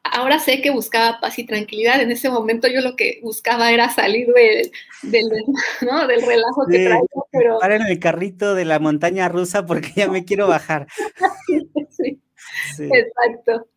[0.03, 2.01] ahora sé que buscaba paz y tranquilidad.
[2.01, 4.71] En ese momento yo lo que buscaba era salir del,
[5.03, 5.29] del,
[6.07, 7.27] del relajo que traigo.
[7.31, 7.59] Pero...
[7.59, 10.87] Para en el carrito de la montaña rusa porque ya me quiero bajar.
[11.89, 12.21] sí,
[12.77, 13.67] exacto.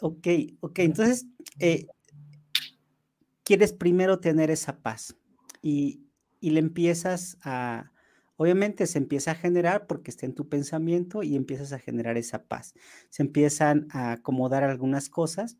[0.00, 0.26] Ok,
[0.60, 1.26] ok, entonces
[1.58, 1.86] eh,
[3.44, 5.16] quieres primero tener esa paz
[5.62, 6.02] y,
[6.40, 7.90] le empiezas a,
[8.36, 12.44] obviamente se empieza a generar porque está en tu pensamiento y empiezas a generar esa
[12.44, 12.74] paz.
[13.10, 15.56] Se empiezan a acomodar algunas cosas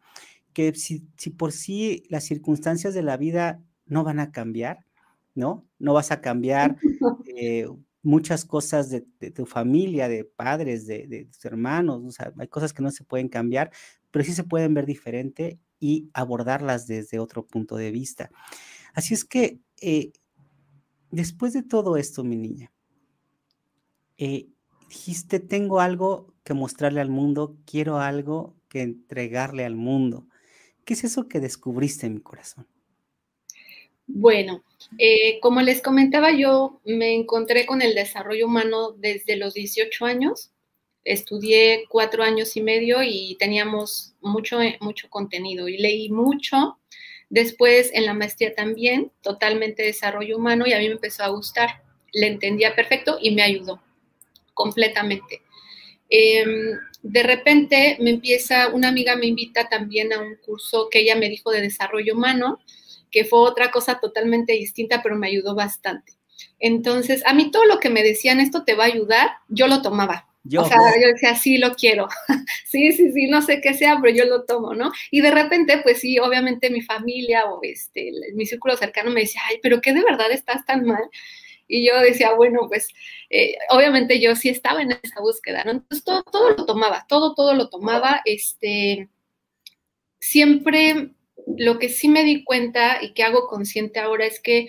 [0.53, 4.87] que si, por sí las circunstancias de la vida no van a cambiar,
[5.35, 5.67] ¿no?
[5.79, 6.77] No vas a cambiar
[7.37, 7.67] eh,
[8.03, 12.73] muchas cosas de, tu familia, de padres, de, de, tus hermanos, o sea, hay cosas
[12.73, 13.71] que no se pueden cambiar,
[14.11, 18.31] pero sí se pueden ver diferente y abordarlas desde otro punto de vista.
[18.95, 20.13] Así es que, eh,
[21.11, 22.73] después de todo esto, mi niña,
[24.19, 24.49] eh,
[24.89, 30.27] dijiste, tengo algo que mostrarle al mundo, quiero algo que entregarle al mundo.
[30.85, 32.67] ¿Qué es eso que descubriste en mi corazón?
[34.07, 34.63] Bueno,
[34.99, 40.53] eh, como les comentaba, yo me encontré con el desarrollo humano desde los 18 años
[41.07, 46.79] estudié cuatro años y medio y teníamos mucho, mucho contenido y leí mucho.
[47.29, 51.83] Después en la maestría también, totalmente desarrollo humano y a mí me empezó a gustar.
[52.13, 53.83] Le entendía perfecto y me ayudó
[54.55, 55.43] completamente.
[56.09, 61.17] Em, de repente me empieza, una amiga me invita también a un curso que ella
[61.17, 62.61] me dijo de desarrollo humano,
[63.11, 66.13] que fue otra cosa totalmente distinta, pero me ayudó bastante.
[66.59, 69.83] Entonces, a mí todo lo que me decían, esto te va a ayudar, yo lo
[69.83, 72.09] tomaba yo, o sea, yo decía, sí, lo quiero.
[72.67, 74.93] sí, sí, sí, no sé qué sea, pero yo lo tomo, ¿no?
[75.11, 79.41] Y de repente, pues sí, obviamente mi familia o este, mi círculo cercano me decía,
[79.49, 81.03] ay, pero ¿qué de verdad estás tan mal?
[81.69, 82.89] Y yo decía, bueno, pues
[83.31, 85.73] eh, obviamente yo sí estaba en esa búsqueda, ¿no?
[85.73, 88.23] Entonces todo, todo lo tomaba, todo, todo lo tomaba.
[88.25, 89.09] Este,
[90.21, 91.11] siempre
[91.57, 94.69] lo que sí me di cuenta y que hago consciente ahora es que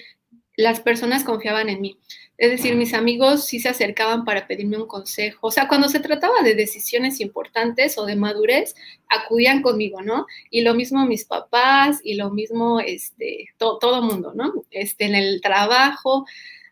[0.56, 2.00] las personas confiaban en mí.
[2.38, 5.48] Es decir, mis amigos sí se acercaban para pedirme un consejo.
[5.48, 8.76] O sea, cuando se trataba de decisiones importantes o de madurez,
[9.10, 10.28] acudían conmigo, ¿no?
[10.52, 14.54] Y lo mismo mis papás y lo mismo este, todo mundo, ¿no?
[14.70, 16.28] Este, en el trabajo.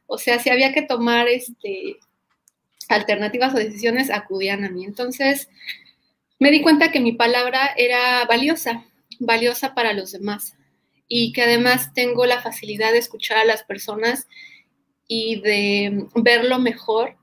[0.05, 1.97] O sea, si había que tomar este,
[2.87, 4.85] alternativas o decisiones, acudían a mí.
[4.85, 5.49] Entonces,
[6.37, 8.85] me di cuenta que mi palabra era valiosa,
[9.19, 10.55] valiosa para los demás.
[11.07, 14.27] Y que además tengo la facilidad de escuchar a las personas
[15.07, 17.15] y de ver lo mejor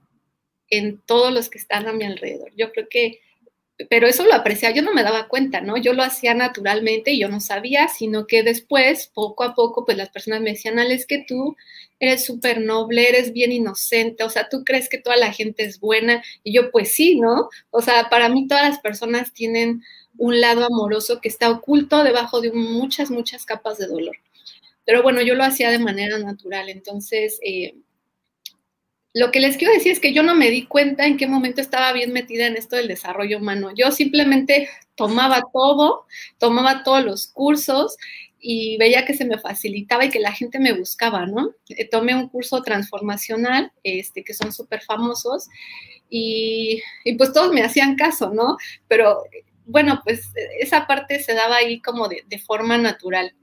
[0.70, 2.50] en todos los que están a mi alrededor.
[2.56, 3.20] Yo creo que,
[3.90, 5.76] pero eso lo apreciaba, yo no me daba cuenta, ¿no?
[5.76, 9.98] Yo lo hacía naturalmente y yo no sabía, sino que después, poco a poco, pues
[9.98, 11.56] las personas me decían, Ale, es que tú
[12.00, 15.78] eres súper noble, eres bien inocente, o sea, tú crees que toda la gente es
[15.80, 17.48] buena, y yo pues sí, ¿no?
[17.70, 19.82] O sea, para mí todas las personas tienen
[20.18, 24.16] un lado amoroso que está oculto debajo de muchas, muchas capas de dolor.
[24.84, 26.68] Pero bueno, yo lo hacía de manera natural.
[26.68, 27.76] Entonces, eh,
[29.14, 31.60] lo que les quiero decir es que yo no me di cuenta en qué momento
[31.60, 33.70] estaba bien metida en esto del desarrollo humano.
[33.76, 36.06] Yo simplemente tomaba todo,
[36.38, 37.96] tomaba todos los cursos
[38.40, 41.54] y veía que se me facilitaba y que la gente me buscaba, ¿no?
[41.68, 45.48] Eh, tomé un curso transformacional, este, que son súper famosos,
[46.08, 46.82] y,
[47.16, 48.56] pues todos me hacían caso, ¿no?
[48.88, 49.22] Pero
[49.64, 50.22] bueno, pues
[50.58, 53.34] esa parte se daba ahí como de forma natural.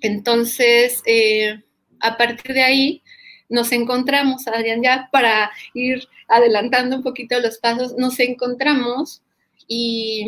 [0.00, 1.62] Entonces, eh,
[2.00, 3.02] a partir de ahí,
[3.48, 9.22] nos encontramos, Adrián, ya para ir adelantando un poquito los pasos, nos encontramos
[9.66, 10.26] y,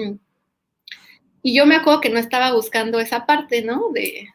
[1.42, 3.90] y yo me acuerdo que no estaba buscando esa parte, ¿no?
[3.92, 4.28] De,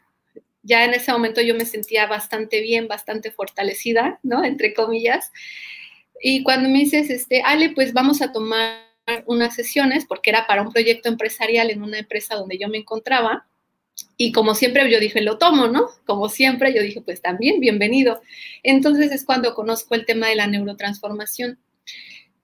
[0.66, 4.44] ya en ese momento yo me sentía bastante bien, bastante fortalecida, ¿no?
[4.44, 5.32] Entre comillas.
[6.22, 8.84] Y cuando me dices, este, Ale, pues vamos a tomar
[9.28, 13.48] unas sesiones, porque era para un proyecto empresarial en una empresa donde yo me encontraba,
[14.18, 15.90] y como siempre yo dije, lo tomo, ¿no?
[16.06, 18.22] Como siempre yo dije, pues también, bienvenido.
[18.64, 21.60] Entonces es cuando conozco el tema de la neurotransformación.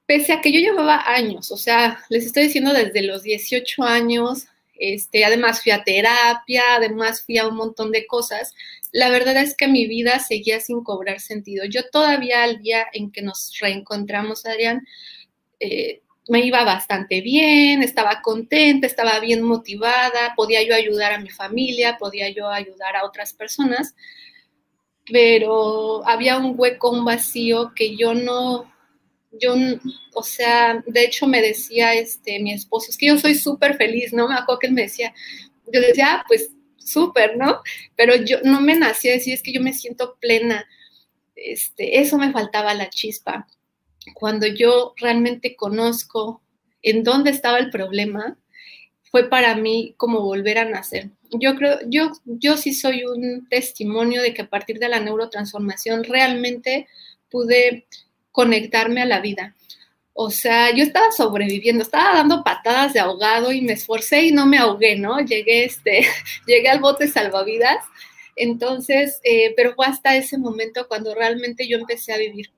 [0.06, 4.48] Pese a que yo llevaba años, o sea, les estoy diciendo desde los 18 años,
[4.78, 8.54] este, además fui a terapia, además fui a un montón de cosas.
[8.92, 11.64] La verdad es que mi vida seguía sin cobrar sentido.
[11.66, 14.86] Yo todavía al día en que nos reencontramos, Adrián,
[15.60, 21.30] eh, me iba bastante bien, estaba contenta, estaba bien motivada, podía yo ayudar a mi
[21.30, 23.96] familia, podía yo ayudar a otras personas,
[25.12, 28.72] pero había un hueco, un vacío que yo no,
[29.32, 29.56] yo,
[30.14, 34.14] o sea, de hecho me decía este, mi esposo, es que yo soy súper feliz,
[34.14, 34.30] ¿no?
[34.30, 35.14] Me acuerdo que él me decía,
[35.66, 37.62] yo decía, ah, pues súper, ¿no?
[37.98, 40.66] Pero yo no me nací a decir, es que yo me siento plena,
[41.36, 43.48] este, eso me faltaba la chispa.
[44.14, 46.42] Cuando yo realmente conozco
[46.82, 48.38] en dónde estaba el problema,
[49.12, 51.10] fue para mí como volver a nacer.
[51.32, 56.06] Yo creo, yo, yo sí soy un testimonio de que a partir de la neurotransformación
[56.06, 56.88] realmente
[57.30, 57.86] pude
[58.32, 59.56] conectarme a la vida.
[60.14, 64.46] O sea, yo estaba sobreviviendo, estaba dando patadas de ahogado y me esforcé y no
[64.46, 65.20] me ahogué, ¿no?
[65.20, 66.06] Llegué, este,
[66.48, 67.84] llegué al bote salvavidas.
[68.36, 72.52] Entonces, eh, pero fue hasta ese momento cuando realmente yo empecé a vivir.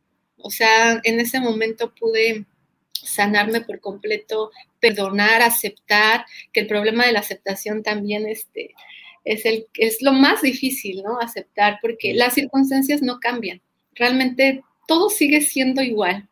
[0.43, 2.45] O sea, en ese momento pude
[2.91, 8.75] sanarme por completo, perdonar, aceptar, que el problema de la aceptación también este,
[9.23, 11.19] es, el, es lo más difícil, ¿no?
[11.19, 13.61] Aceptar, porque las circunstancias no cambian.
[13.95, 16.27] Realmente todo sigue siendo igual.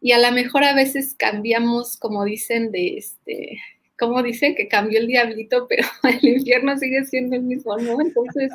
[0.00, 3.58] Y a lo mejor a veces cambiamos, como dicen, de este,
[3.98, 8.00] como dicen que cambió el diablito, pero el infierno sigue siendo el mismo, ¿no?
[8.00, 8.52] Entonces,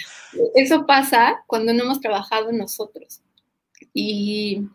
[0.54, 3.20] eso pasa cuando no hemos trabajado en nosotros.
[3.98, 4.68] Y,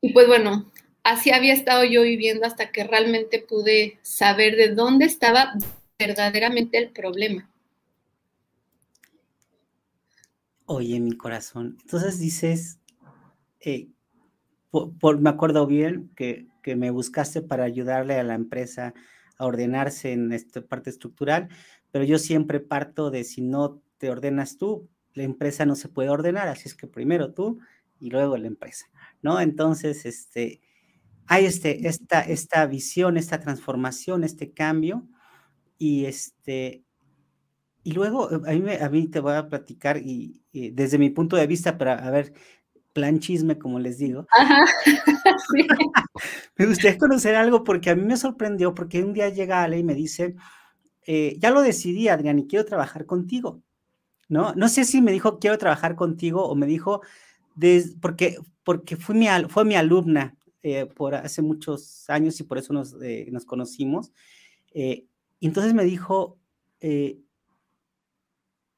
[0.00, 0.70] y pues bueno,
[1.02, 5.54] así había estado yo viviendo hasta que realmente pude saber de dónde estaba
[5.98, 7.50] verdaderamente el problema.
[10.66, 11.76] Oye, mi corazón.
[11.80, 12.78] Entonces dices,
[13.58, 13.88] eh,
[14.70, 18.94] por, me acuerdo bien que, que, me buscaste para ayudarle a la empresa
[19.36, 21.48] a ordenarse en esta parte estructural,
[21.90, 26.10] pero yo siempre parto de si no te ordenas tú, la empresa no se puede
[26.10, 27.60] ordenar, así es que primero tú
[28.00, 28.86] y luego la empresa,
[29.22, 29.40] ¿no?
[29.40, 30.60] Entonces, este,
[31.26, 35.08] hay este, esta, esta visión, esta transformación, este cambio,
[35.78, 36.84] y este,
[37.84, 41.36] y luego, eh, a mí, a mí te voy a platicar y, desde mi punto
[41.36, 42.32] de vista, para a ver,
[42.92, 44.26] plan chisme, como les digo.
[44.30, 44.64] Ajá.
[46.56, 49.84] me gustaría conocer algo porque a mí me sorprendió, porque un día llega Ale y
[49.84, 50.34] me dice,
[51.06, 53.62] eh, ya lo decidí, Adrián, y quiero trabajar contigo.
[54.28, 54.54] ¿No?
[54.54, 57.02] No sé si me dijo quiero trabajar contigo o me dijo,
[58.00, 62.72] porque, porque fue, mi, fue mi alumna eh, por hace muchos años y por eso
[62.72, 62.94] nos,
[63.30, 64.12] nos conocimos.
[64.72, 65.06] y
[65.40, 66.38] entonces me dijo,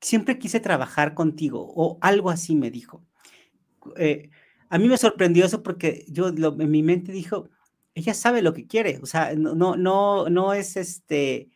[0.01, 3.05] siempre quise trabajar contigo o algo así me dijo.
[3.97, 4.31] Eh,
[4.69, 7.49] a mí me sorprendió eso porque yo en mi mente dijo,
[7.95, 11.51] ella sabe lo que quiere, o sea, no, no, no es este,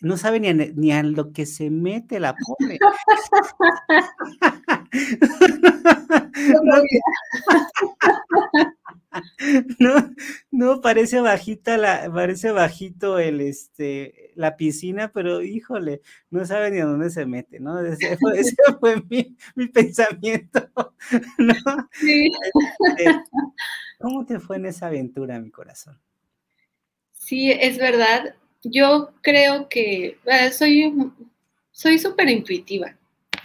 [0.00, 2.78] no sabe ni a, ni a lo que se mete la pobre.
[9.78, 10.14] no,
[10.50, 16.80] no, parece bajita la, parece bajito el este la piscina, pero híjole, no sabe ni
[16.80, 17.80] a dónde se mete, ¿no?
[17.80, 20.68] Ese fue, mi, pensamiento,
[21.38, 21.54] ¿no?
[21.92, 22.30] Este,
[23.98, 25.98] ¿Cómo te fue en esa aventura, mi corazón?
[27.12, 28.34] Sí, es verdad.
[28.68, 30.92] Yo creo que eh, soy
[31.70, 32.96] soy súper intuitiva.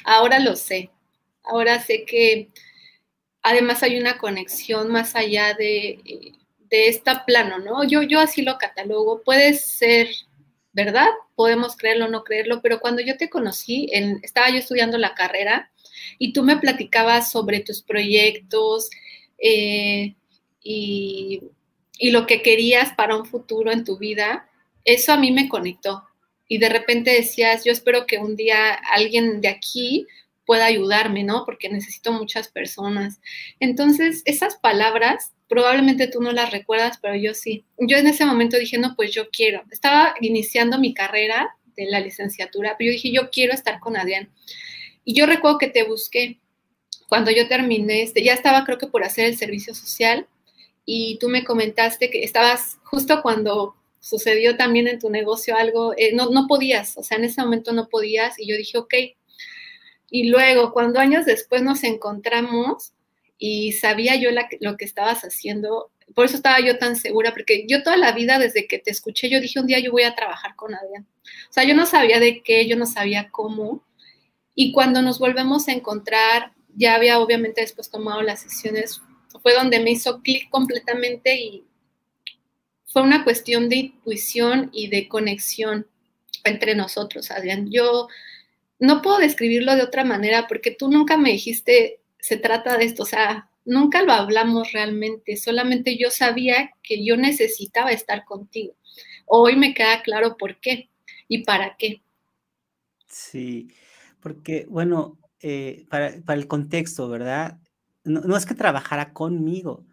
[0.05, 0.89] Ahora lo sé.
[1.43, 2.47] Ahora sé que
[3.41, 5.99] además hay una conexión más allá de,
[6.69, 7.83] de este plano, ¿no?
[7.83, 9.21] Yo, yo así lo catalogo.
[9.23, 10.07] Puede ser
[10.73, 14.97] verdad, podemos creerlo o no creerlo, pero cuando yo te conocí, en, estaba yo estudiando
[14.97, 15.69] la carrera
[16.17, 18.89] y tú me platicabas sobre tus proyectos
[19.37, 20.15] eh,
[20.63, 21.43] y,
[21.97, 24.47] y lo que querías para un futuro en tu vida,
[24.85, 26.03] eso a mí me conectó.
[26.47, 30.07] Y de repente decías, yo espero que un día alguien de aquí
[30.45, 31.45] pueda ayudarme, ¿no?
[31.45, 33.21] Porque necesito muchas personas.
[33.59, 37.63] Entonces, esas palabras, probablemente tú no las recuerdas, pero yo sí.
[37.77, 39.63] Yo en ese momento dije, no, pues yo quiero.
[39.71, 44.29] Estaba iniciando mi carrera de la licenciatura, pero yo dije, yo quiero estar con Adrián.
[45.05, 46.39] Y yo recuerdo que te busqué
[47.07, 50.27] cuando yo terminé, este, ya estaba creo que por hacer el servicio social
[50.85, 56.11] y tú me comentaste que estabas justo cuando sucedió también en tu negocio algo, eh,
[56.13, 58.93] no, no podías, o sea, en ese momento no podías y yo dije, ok.
[60.09, 62.91] Y luego, cuando años después nos encontramos
[63.37, 64.29] y sabía yo
[64.59, 68.37] lo que estabas haciendo, por eso estaba yo tan segura, porque yo toda la vida
[68.37, 71.07] desde que te escuché, yo dije un día yo voy a trabajar con Adrián.
[71.49, 73.83] O sea, yo no sabía de qué, yo no sabía cómo.
[74.53, 79.01] Y cuando nos volvemos a encontrar, ya había obviamente después tomado las sesiones,
[79.41, 81.63] fue donde me hizo clic completamente y
[82.91, 85.87] fue una cuestión de intuición y de conexión
[86.43, 87.69] entre nosotros, Adrián.
[87.71, 88.07] Yo
[88.79, 93.03] no puedo describirlo de otra manera porque tú nunca me dijiste, se trata de esto,
[93.03, 98.75] o sea, nunca lo hablamos realmente, solamente yo sabía que yo necesitaba estar contigo.
[99.25, 100.89] Hoy me queda claro por qué
[101.27, 102.01] y para qué.
[103.07, 103.69] Sí,
[104.19, 107.59] porque, bueno, eh, para, el contexto, ¿verdad?
[108.03, 109.85] No, es que trabajara conmigo,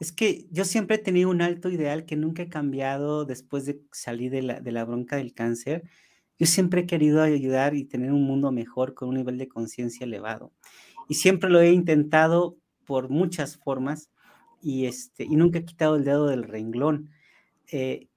[0.00, 3.82] es que yo siempre he tenido un alto ideal que nunca he cambiado después de
[3.92, 5.84] salir de la, bronca del cáncer.
[6.38, 10.04] Yo siempre he querido ayudar y tener un mundo mejor con un nivel de conciencia
[10.04, 10.52] elevado.
[11.06, 14.10] Y siempre lo he intentado por muchas formas
[14.62, 17.10] y, este, nunca he quitado el dedo del renglón.
[17.70, 18.08] Eh,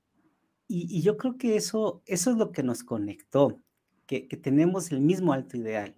[0.70, 3.60] y, yo creo que eso, es lo que nos conectó,
[4.08, 5.98] que, tenemos el mismo alto ideal,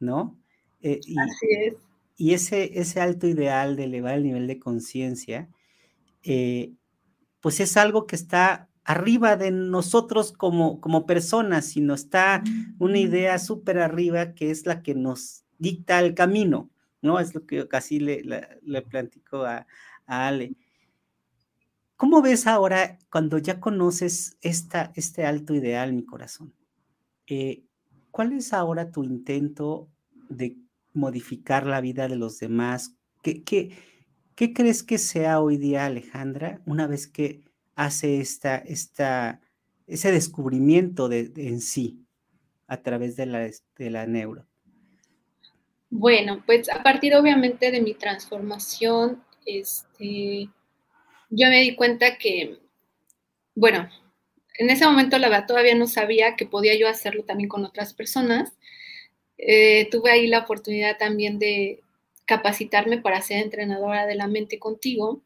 [0.00, 0.36] ¿no?
[0.82, 1.89] Eh, Así es.
[2.20, 5.48] Y ese, ese alto ideal de elevar el nivel de conciencia,
[6.22, 6.74] eh,
[7.40, 12.42] pues es algo que está arriba de nosotros como, como personas, sino está
[12.78, 16.68] una idea súper arriba que es la que nos dicta el camino.
[17.00, 17.18] ¿no?
[17.20, 18.22] Es lo que casi le,
[18.60, 19.66] le, platico a,
[20.04, 20.56] Ale.
[21.96, 26.52] ¿Cómo ves ahora cuando ya conoces esta, este alto ideal, mi corazón?
[27.26, 27.64] Eh,
[28.10, 29.88] ¿Cuál es ahora tu intento
[30.28, 30.58] de
[30.92, 32.96] modificar la vida de los demás?
[33.22, 33.76] ¿Qué,
[34.34, 39.40] crees que sea hoy día, Alejandra, una vez que hace esta, esta,
[39.86, 42.06] ese descubrimiento de, en sí
[42.66, 44.46] a través de la, de la neuro?
[45.90, 50.48] Bueno, pues a partir obviamente de mi transformación, este,
[51.30, 52.60] yo me di cuenta que,
[53.54, 53.88] bueno,
[54.58, 57.94] en ese momento la verdad todavía no sabía que podía yo hacerlo también con otras
[57.94, 58.52] personas.
[59.42, 61.80] Eh, tuve ahí la oportunidad también de
[62.26, 65.22] capacitarme para ser entrenadora de la mente contigo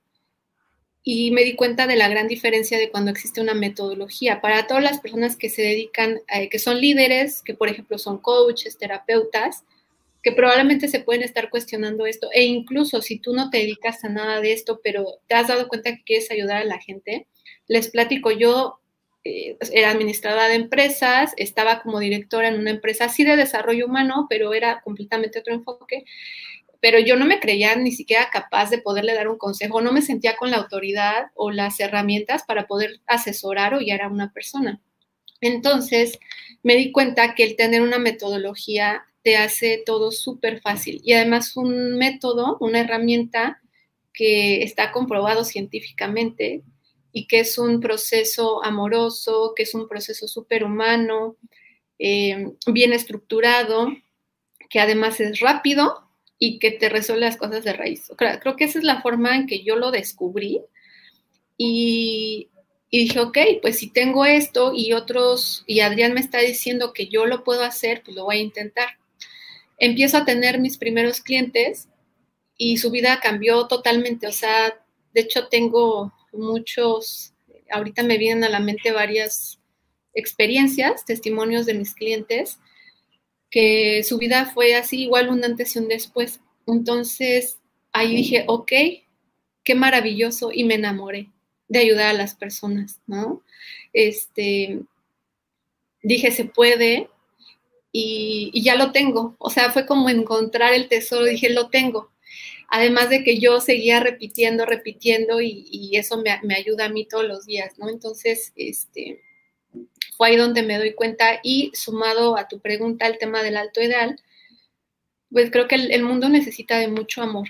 [1.02, 4.40] y me di cuenta de la gran diferencia de cuando existe una metodología.
[4.40, 8.18] Para todas las personas que se dedican, eh, que son líderes, que por ejemplo son
[8.18, 9.64] coaches, terapeutas,
[10.22, 14.08] que probablemente se pueden estar cuestionando esto, e incluso si tú no te dedicas a
[14.08, 17.26] nada de esto, pero te has dado cuenta que quieres ayudar a la gente,
[17.66, 18.80] les platico, yo
[19.24, 24.26] eh, era administradora de empresas, estaba como directora en una empresa así de desarrollo humano,
[24.28, 26.04] pero era completamente otro enfoque,
[26.80, 30.02] pero yo no me creía ni siquiera capaz de poderle dar un consejo, no me
[30.02, 34.80] sentía con la autoridad o las herramientas para poder asesorar o guiar a una persona.
[35.40, 36.18] Entonces,
[36.62, 41.00] me di cuenta que el tener una metodología te hace todo súper fácil.
[41.02, 43.62] Y además un método, una herramienta
[44.12, 46.62] que está comprobado científicamente
[47.14, 51.36] y que es un proceso amoroso, que es un proceso súper humano,
[51.98, 53.88] eh, bien estructurado,
[54.68, 56.06] que además es rápido
[56.38, 58.10] y que te resuelve las cosas de raíz.
[58.18, 60.60] Creo, que esa es la forma en que yo lo descubrí
[61.56, 62.50] y,
[62.90, 67.06] y dije, ok, pues si tengo esto y otros, y Adrián me está diciendo que
[67.06, 68.88] yo lo puedo hacer, pues lo voy a intentar
[69.78, 71.88] empiezo a tener mis primeros clientes
[72.56, 74.26] y su vida cambió totalmente.
[74.26, 74.74] O sea,
[75.12, 77.32] de hecho tengo muchos,
[77.70, 79.60] ahorita me vienen a la mente varias
[80.14, 82.58] experiencias, testimonios de mis clientes,
[83.50, 86.40] que su vida fue así, igual un antes y un después.
[86.66, 87.58] Entonces,
[87.92, 88.72] ahí dije, ok,
[89.62, 91.30] qué maravilloso y me enamoré
[91.68, 93.42] de ayudar a las personas, ¿no?
[93.92, 94.80] Este,
[96.02, 97.08] dije, se puede,
[97.96, 99.36] y, ya lo tengo.
[99.38, 102.10] O sea, fue como encontrar el tesoro, dije, lo tengo.
[102.68, 107.46] Además de que yo seguía repitiendo, repitiendo y, eso me, ayuda a mí todos los
[107.46, 107.88] días, ¿no?
[107.88, 109.22] Entonces, este,
[110.16, 113.82] fue ahí donde me doy cuenta y sumado a tu pregunta, el tema del alto
[113.82, 114.20] ideal,
[115.30, 117.48] pues creo que el, mundo necesita de mucho amor.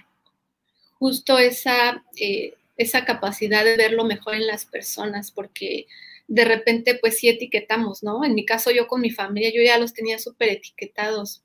[0.98, 5.86] Justo esa, eh, esa capacidad de ver lo mejor en las personas, porque
[6.26, 8.24] de repente pues sí etiquetamos, ¿no?
[8.24, 11.43] En mi caso yo con mi familia, yo ya los tenía súper etiquetados.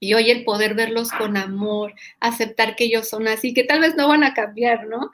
[0.00, 3.94] Y hoy el poder verlos con amor, aceptar que ellos son así, que tal vez
[3.96, 5.12] no van a cambiar, ¿no?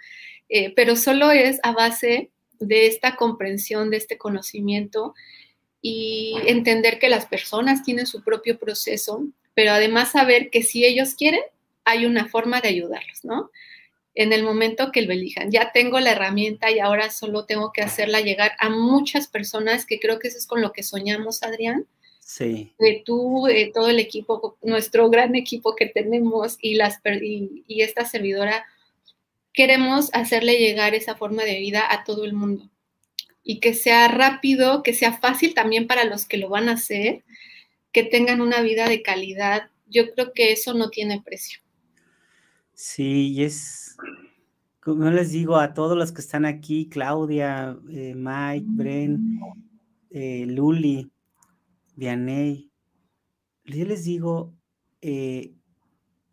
[0.48, 2.30] Eh, pero solo es a base
[2.60, 5.14] de esta comprensión, de este conocimiento
[5.82, 11.14] y entender que las personas tienen su propio proceso, pero además saber que si ellos
[11.14, 11.42] quieren,
[11.84, 13.50] hay una forma de ayudarlos, ¿no?
[14.14, 15.50] En el momento que lo elijan.
[15.50, 20.00] Ya tengo la herramienta y ahora solo tengo que hacerla llegar a muchas personas, que
[20.00, 21.86] creo que eso es con lo que soñamos, Adrián.
[22.26, 22.74] Sí.
[22.80, 27.82] De tú, de todo el equipo, nuestro gran equipo que tenemos y, las, y, y
[27.82, 28.66] esta servidora,
[29.52, 32.68] queremos hacerle llegar esa forma de vida a todo el mundo
[33.44, 37.22] y que sea rápido, que sea fácil también para los que lo van a hacer,
[37.92, 39.70] que tengan una vida de calidad.
[39.86, 41.60] Yo creo que eso no tiene precio.
[42.74, 43.96] Sí, y es,
[44.80, 49.38] como les digo a todos los que están aquí, Claudia, eh, Mike, Bren,
[50.10, 51.08] eh, Luli,
[51.96, 52.70] Vianey,
[53.64, 54.54] yo les digo,
[55.00, 55.54] eh,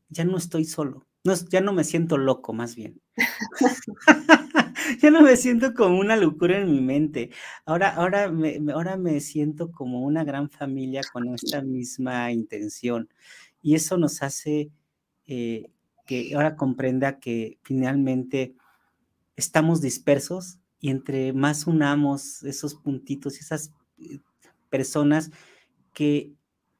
[0.09, 3.01] ya no estoy solo, no, ya no me siento loco más bien.
[5.01, 7.31] ya no me siento como una locura en mi mente.
[7.65, 13.09] Ahora, ahora, me, ahora me siento como una gran familia con esta misma intención.
[13.61, 14.69] Y eso nos hace
[15.25, 15.71] eh,
[16.05, 18.55] que ahora comprenda que finalmente
[19.37, 24.19] estamos dispersos y entre más unamos esos puntitos y esas eh,
[24.69, 25.31] personas
[25.93, 26.33] que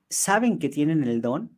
[0.10, 1.58] saben que tienen el don,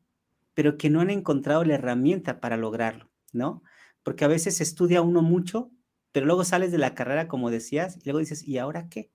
[0.54, 3.64] pero que no han encontrado la herramienta para lograrlo, ¿no?
[4.04, 5.72] Porque a veces estudia uno mucho
[6.16, 9.12] pero luego sales de la carrera, como decías, y luego dices, ¿y ahora qué?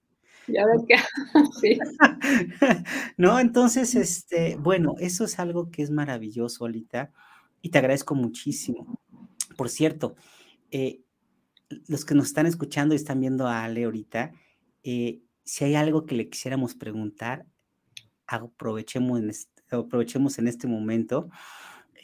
[0.46, 0.96] ¿Y ahora qué?
[1.62, 1.78] sí.
[3.16, 3.40] ¿No?
[3.40, 7.10] Entonces, este, bueno, eso es algo que es maravilloso, Alita,
[7.62, 9.00] y te agradezco muchísimo.
[9.56, 10.14] Por cierto,
[10.70, 11.00] eh,
[11.88, 14.32] los que nos están escuchando y están viendo a Ale ahorita,
[14.82, 17.46] eh, si hay algo que le quisiéramos preguntar,
[18.30, 21.30] aprovechemos en este, aprovechemos en este momento,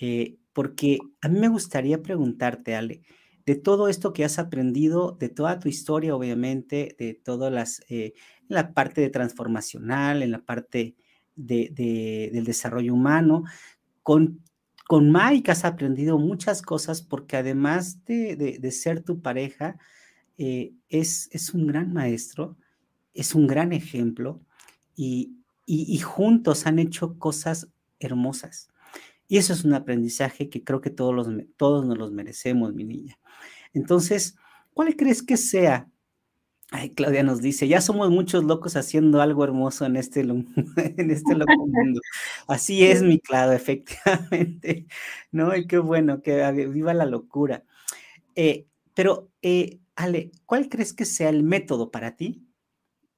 [0.01, 3.03] eh, porque a mí me gustaría preguntarte, Ale,
[3.45, 8.15] de todo esto que has aprendido, de toda tu historia, obviamente, de todas las, eh,
[8.49, 10.97] la parte de transformacional, en la parte
[11.37, 13.45] de, del desarrollo humano,
[14.03, 14.43] con,
[14.87, 19.79] con Mike has aprendido muchas cosas porque además de, ser tu pareja,
[20.39, 22.57] eh, es, es un gran maestro,
[23.15, 24.41] es un gran ejemplo
[24.97, 28.69] y, y, juntos han hecho cosas hermosas.
[29.29, 32.85] Y eso es un aprendizaje que creo que todos, los, todos nos los merecemos, mi
[32.85, 33.19] niña.
[33.75, 34.37] Entonces,
[34.73, 35.91] ¿cuál crees que sea?
[36.71, 41.35] Ay, Claudia nos dice, ya somos muchos locos haciendo algo hermoso en este, en este
[41.35, 42.01] loco mundo.
[42.47, 44.87] Así es, mi Claudia, efectivamente.
[45.33, 45.57] ¿No?
[45.57, 47.65] Y qué bueno, que viva la locura.
[48.37, 52.47] Eh, pero, eh, Ale, ¿cuál crees que sea el método para ti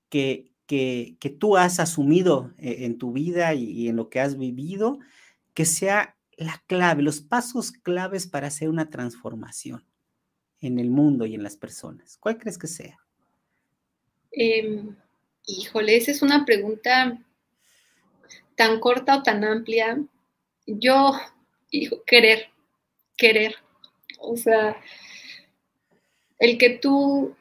[0.08, 5.00] que, que, tú has asumido eh, en tu vida y en lo que has vivido,
[5.54, 9.88] que sea la clave, los pasos claves para hacer una transformación?
[10.60, 12.16] en el mundo y en las personas?
[12.18, 12.98] ¿Cuál crees que sea?
[14.32, 14.96] Em,
[15.46, 17.18] híjole, esa es una pregunta
[18.56, 20.02] tan corta o tan amplia.
[20.66, 21.12] Yo,
[21.70, 22.48] hijo, querer,
[23.16, 23.54] querer.
[24.18, 24.76] O sea,
[26.38, 27.34] el que tú,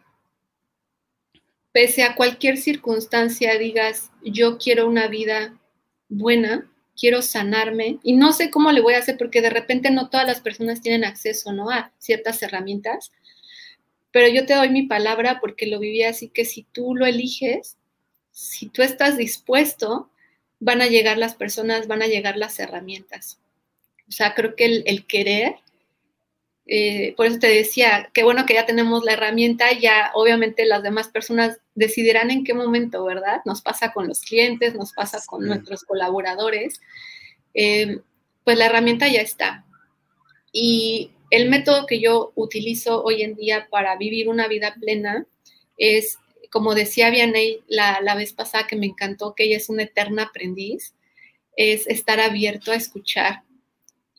[1.77, 5.55] pese a cualquier circunstancia, digas, yo quiero una vida
[6.09, 6.67] buena,
[6.99, 10.25] quiero sanarme y no sé cómo le voy a hacer porque de repente no todas
[10.25, 11.69] las personas tienen acceso ¿no?
[11.69, 13.11] a ciertas herramientas,
[14.09, 17.77] pero yo te doy mi palabra porque lo viví así que si tú lo eliges,
[18.31, 20.09] si tú estás dispuesto,
[20.59, 23.39] van a llegar las personas, van a llegar las herramientas.
[24.09, 25.57] O sea, creo que el, querer,
[26.69, 30.83] eh, por eso te decía, qué bueno que ya tenemos la herramienta, ya obviamente las
[30.83, 33.41] demás personas decidirán en qué momento, ¿verdad?
[33.45, 36.81] Nos pasa con los clientes, nos pasa con nuestros colaboradores.
[37.53, 37.99] Eh,
[38.43, 39.65] pues la herramienta ya está.
[40.51, 45.25] Y el método que yo utilizo hoy en día para vivir una vida plena
[45.77, 46.17] es,
[46.51, 50.23] como decía Vianey la, la vez pasada que me encantó, que ella es una eterna
[50.23, 50.95] aprendiz,
[51.55, 53.43] es estar abierto a escuchar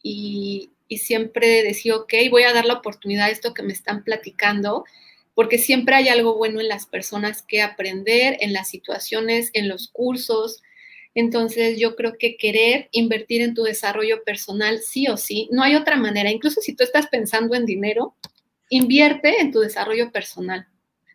[0.02, 4.02] y, y siempre decir, ok, voy a dar la oportunidad a esto que me están
[4.02, 4.84] platicando,
[5.34, 9.88] porque siempre hay algo bueno en las personas que aprender, en las situaciones, en los
[9.88, 10.62] cursos.
[11.14, 15.76] Entonces yo creo que querer invertir en tu desarrollo personal sí o sí, no hay
[15.76, 16.30] otra manera.
[16.30, 18.14] Incluso si tú estás pensando en dinero,
[18.70, 20.66] invierte en tu desarrollo personal.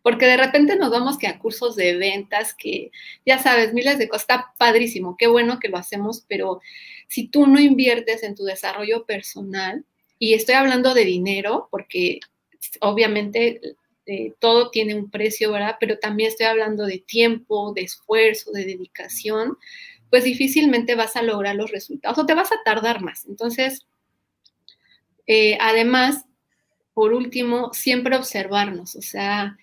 [0.04, 2.92] Porque de repente nos vamos que a cursos de ventas, que
[3.26, 6.62] ya sabes, miles de cosas, está padrísimo, qué bueno que lo hacemos, pero
[7.08, 9.86] si tú no inviertes en tu desarrollo personal,
[10.20, 12.22] y estoy hablando de dinero, porque
[12.80, 13.60] obviamente
[14.06, 15.76] eh, todo tiene un precio, ¿verdad?
[15.82, 19.58] Pero también estoy hablando de tiempo, de esfuerzo, de dedicación,
[20.10, 23.26] pues difícilmente vas a lograr los resultados o te vas a tardar más.
[23.26, 23.86] Entonces,
[25.28, 26.26] eh, además,
[26.94, 29.58] por último, siempre observarnos, o sea,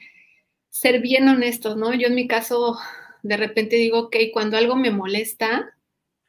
[0.70, 1.92] ser bien honestos, ¿no?
[1.94, 2.78] Yo en mi caso,
[3.22, 5.76] de repente digo, ok, cuando algo me molesta,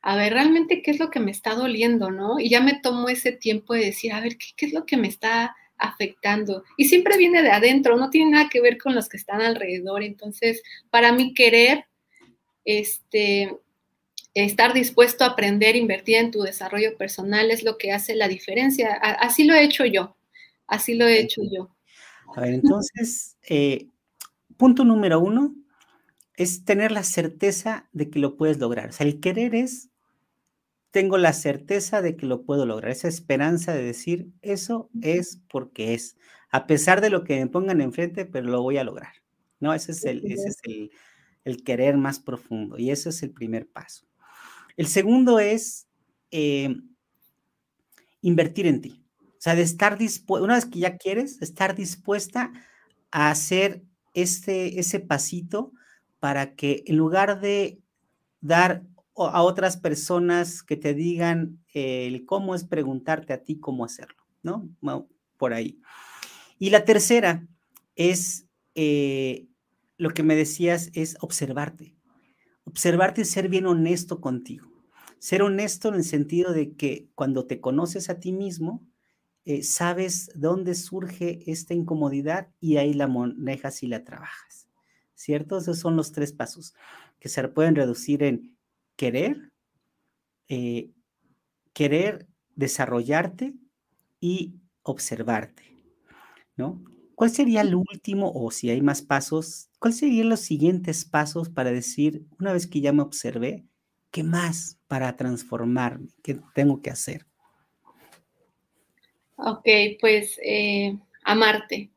[0.01, 2.39] a ver, realmente qué es lo que me está doliendo, ¿no?
[2.39, 4.97] Y ya me tomo ese tiempo de decir, a ver, ¿qué, qué es lo que
[4.97, 6.63] me está afectando?
[6.75, 10.03] Y siempre viene de adentro, no tiene nada que ver con los que están alrededor.
[10.03, 11.85] Entonces, para mí querer,
[12.65, 13.55] este,
[14.33, 18.93] estar dispuesto a aprender, invertir en tu desarrollo personal es lo que hace la diferencia.
[18.93, 20.15] Así lo he hecho yo,
[20.67, 21.69] así lo he hecho yo.
[22.35, 23.87] A ver, entonces, eh,
[24.61, 25.55] punto número uno
[26.35, 28.89] es tener la certeza de que lo puedes lograr.
[28.89, 29.89] O sea, el querer es,
[30.91, 35.95] tengo la certeza de que lo puedo lograr, esa esperanza de decir, eso es porque
[35.95, 36.15] es,
[36.51, 39.13] a pesar de lo que me pongan enfrente, pero lo voy a lograr.
[39.59, 39.73] ¿No?
[39.73, 40.91] Ese es el, es el,
[41.43, 44.05] el querer más profundo y ese es el primer paso.
[44.77, 45.87] El segundo es
[46.29, 46.75] eh,
[48.21, 49.03] invertir en ti.
[49.23, 52.51] O sea, de estar dispuesta, una vez que ya quieres, estar dispuesta
[53.09, 53.83] a hacer
[54.13, 55.71] este, ese pasito
[56.19, 57.79] para que en lugar de
[58.41, 58.83] dar
[59.15, 64.69] a otras personas que te digan el cómo es preguntarte a ti cómo hacerlo, ¿no?
[65.37, 65.79] Por ahí.
[66.59, 67.45] Y la tercera
[67.95, 68.45] es,
[68.75, 69.47] eh,
[69.97, 71.95] lo que me decías, es observarte
[72.71, 74.67] observarte y ser bien honesto contigo.
[75.19, 78.81] Ser honesto en el sentido de que cuando te conoces a ti mismo,
[79.45, 84.67] eh, sabes dónde surge esta incomodidad y ahí la manejas y la trabajas.
[85.15, 85.57] ¿Cierto?
[85.59, 86.73] Esos son los tres pasos
[87.19, 88.57] que se pueden reducir en
[88.95, 89.51] querer,
[90.49, 90.91] eh,
[91.73, 93.55] querer desarrollarte
[94.21, 95.63] y observarte,
[96.57, 96.83] ¿no?
[97.15, 101.71] ¿Cuál sería el último, o si hay más pasos, cuál serían los siguientes pasos para
[101.71, 103.65] decir, una vez que ya me observé,
[104.11, 107.27] qué más para transformarme, qué tengo que hacer?
[109.43, 109.67] Ok,
[109.99, 111.89] pues eh, amarte,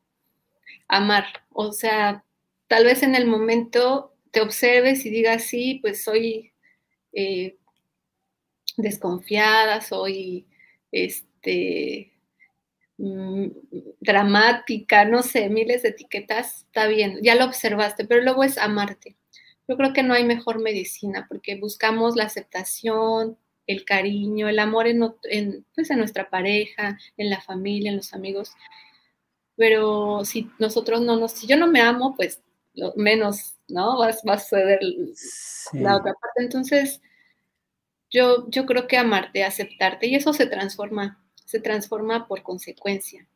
[0.87, 1.25] amar.
[1.51, 2.23] O sea,
[2.67, 6.53] tal vez en el momento te observes y digas, sí, pues soy
[7.13, 7.57] eh,
[8.77, 10.47] desconfiada, soy
[10.91, 12.15] este,
[12.97, 13.47] Mm,
[13.99, 19.17] dramática, no sé, miles de etiquetas, está bien, ya lo observaste, pero luego es amarte.
[19.67, 23.37] Yo creo que no hay mejor medicina porque buscamos la aceptación,
[23.67, 28.53] el cariño, el amor en, pues en nuestra pareja, en la familia, en los amigos.
[29.55, 32.41] Pero si nosotros no nos, si yo no me amo, pues
[32.73, 33.97] lo menos, ¿no?
[33.97, 34.79] Va, a suceder
[35.73, 36.43] la otra parte.
[36.43, 37.01] Entonces,
[38.09, 43.27] yo, yo creo que amarte, aceptarte, y eso se transforma se transforma por consecuencia.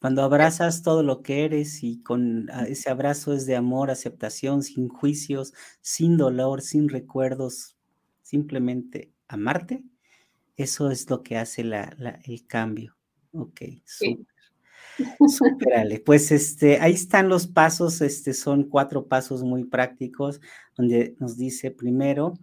[0.00, 4.62] Cuando abrazas todo lo que eres y con ah, ese abrazo es de amor, aceptación,
[4.62, 7.76] sin juicios, sin dolor, sin recuerdos,
[8.22, 9.82] simplemente amarte,
[10.56, 12.96] eso es lo que hace el cambio.
[13.32, 14.26] Ok, súper.
[15.28, 20.40] Súper, Pues este, ahí están los pasos, este, son cuatro pasos muy prácticos,
[20.76, 22.34] donde nos dice primero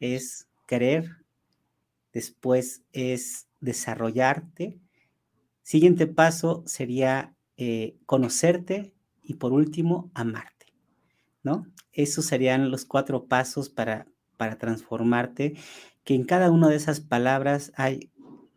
[0.00, 1.18] es querer,
[2.12, 4.80] después es desarrollarte.
[5.62, 10.66] Siguiente paso sería eh, conocerte y por último, amarte,
[11.42, 11.66] ¿no?
[11.92, 15.54] Esos serían los cuatro pasos para, para transformarte,
[16.04, 18.10] que en cada una de esas palabras hay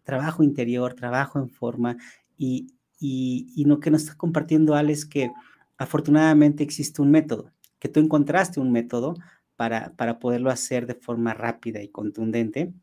[0.03, 1.97] trabajo interior, trabajo en forma
[2.37, 5.31] y, y, lo que nos está compartiendo Alex es que
[5.77, 9.15] afortunadamente existe un método, que tú encontraste un método
[9.55, 12.73] para, para poderlo hacer de forma rápida y contundente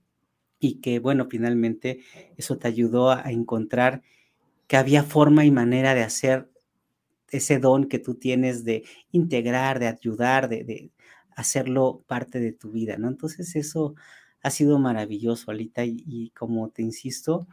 [0.59, 2.01] y que, bueno, finalmente
[2.37, 4.03] eso te ayudó a encontrar
[4.67, 6.51] que había forma y manera de hacer
[7.31, 10.93] ese don que tú tienes de integrar, de ayudar, de,
[11.35, 13.09] hacerlo parte de tu vida, ¿no?
[13.09, 13.95] Entonces eso
[14.43, 17.47] ha sido maravilloso, Alita, y, como te insisto,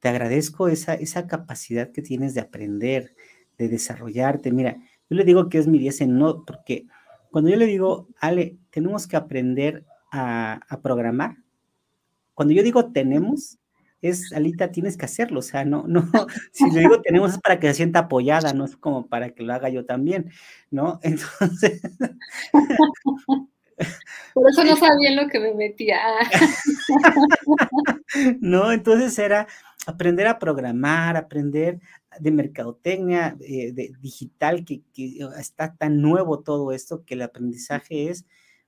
[0.00, 3.14] te agradezco esa, esa capacidad que tienes de aprender,
[3.58, 4.52] de desarrollarte.
[4.52, 4.76] Mira,
[5.08, 6.86] yo le digo que es mi 10 en no, porque
[7.30, 11.36] cuando yo le digo, Ale, tenemos que aprender a, a programar,
[12.34, 13.58] cuando yo digo tenemos,
[14.02, 16.02] es, Alita, tienes que hacerlo, o sea, no, no,
[16.52, 19.42] si le digo tenemos es para que se sienta apoyada, no es como para que
[19.42, 20.30] lo haga yo también,
[20.70, 21.00] ¿no?
[21.02, 21.80] Entonces...
[24.34, 25.98] Por eso no sabía en lo que me metía.
[28.40, 29.46] no, entonces era
[29.86, 31.80] aprender a programar, aprender
[32.18, 38.08] de mercadotecnia, eh, de digital, que, que, está tan nuevo todo esto que el aprendizaje
[38.08, 38.24] es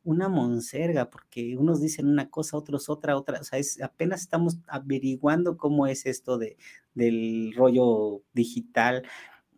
[0.07, 4.59] una monserga, porque unos dicen una cosa, otros otra, otra, o sea, es, apenas estamos
[4.69, 6.57] averiguando cómo es esto de,
[6.95, 9.03] del rollo digital,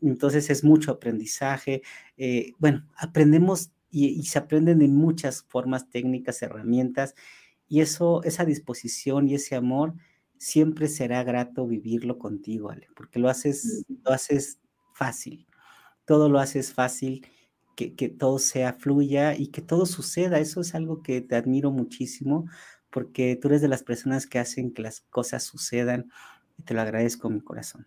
[0.01, 1.83] entonces es mucho aprendizaje,
[2.17, 7.15] eh, bueno, aprendemos y, se aprenden de muchas formas técnicas, herramientas,
[7.69, 9.95] y eso, esa disposición y ese amor,
[10.39, 14.59] siempre será grato vivirlo contigo, Ale, porque lo haces, lo haces
[14.95, 15.47] fácil,
[16.05, 17.27] todo lo haces fácil
[17.87, 20.41] que, todo sea fluya y que todo suceda.
[20.41, 22.47] Eso es algo que te admiro muchísimo
[22.91, 26.11] porque tú eres de las personas que hacen que las cosas sucedan
[26.57, 27.87] y te lo agradezco mi corazón.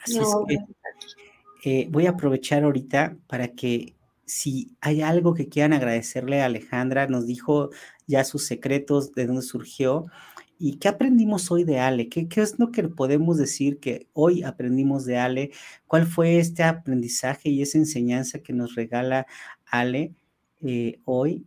[0.00, 3.93] Así es que eh, voy a aprovechar ahorita para que
[4.26, 7.70] si hay algo que quieran agradecerle a Alejandra, nos dijo
[8.06, 10.06] ya sus secretos, de dónde surgió
[10.58, 15.04] y qué aprendimos hoy de Ale, qué, es lo que podemos decir que hoy aprendimos
[15.04, 15.50] de Ale,
[15.86, 19.26] cuál fue este aprendizaje y esa enseñanza que nos regala
[19.66, 20.14] Ale
[20.62, 21.46] eh, hoy.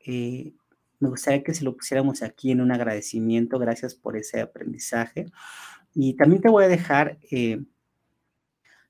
[0.00, 0.52] Eh,
[0.98, 5.26] me gustaría que se lo pusiéramos aquí en un agradecimiento, gracias por ese aprendizaje.
[5.94, 7.62] Y también te voy a dejar eh,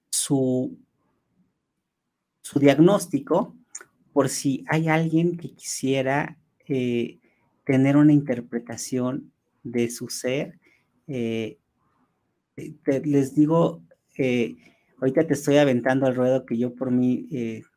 [0.08, 0.78] su,
[2.46, 3.56] su diagnóstico
[4.12, 6.38] por si hay alguien que quisiera
[6.68, 7.18] eh,
[7.64, 9.32] tener una interpretación
[9.64, 10.60] de su ser.
[11.08, 11.58] Eh,
[12.54, 13.82] les digo,
[15.00, 17.28] ahorita te estoy aventando al ruedo que yo por mí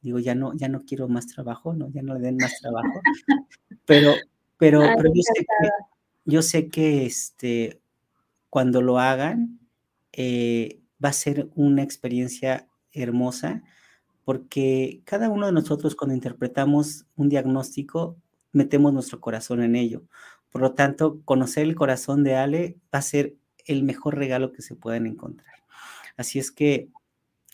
[0.01, 1.89] digo, ya no, ya no quiero más trabajo, ¿no?
[1.89, 3.01] ya no le den más trabajo,
[3.85, 4.13] pero,
[4.57, 5.69] pero, pero yo, sé que,
[6.25, 7.81] yo sé que este,
[8.49, 9.59] cuando lo hagan,
[10.13, 13.63] eh, va a ser una experiencia hermosa,
[14.29, 18.15] porque cada uno de nosotros cuando interpretamos un diagnóstico,
[18.51, 20.03] metemos nuestro corazón en ello.
[20.51, 23.33] Por lo tanto, conocer el corazón de Ale va a ser
[23.65, 25.55] el mejor regalo que se puedan encontrar.
[26.15, 26.89] Así es que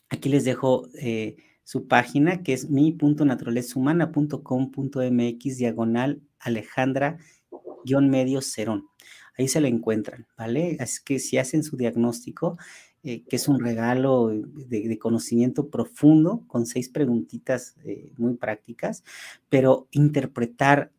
[0.09, 8.89] aquí les dejo eh, su página, que es mi.naturalezahumana.com.mx diagonal Alejandra-medio Cerón
[9.37, 10.77] ahí se la encuentran, ¿vale?
[10.79, 12.57] Así que si hacen su diagnóstico,
[13.05, 19.03] eh, que es un regalo de, conocimiento profundo, con seis preguntitas eh, muy prácticas,
[19.47, 20.91] pero interpretar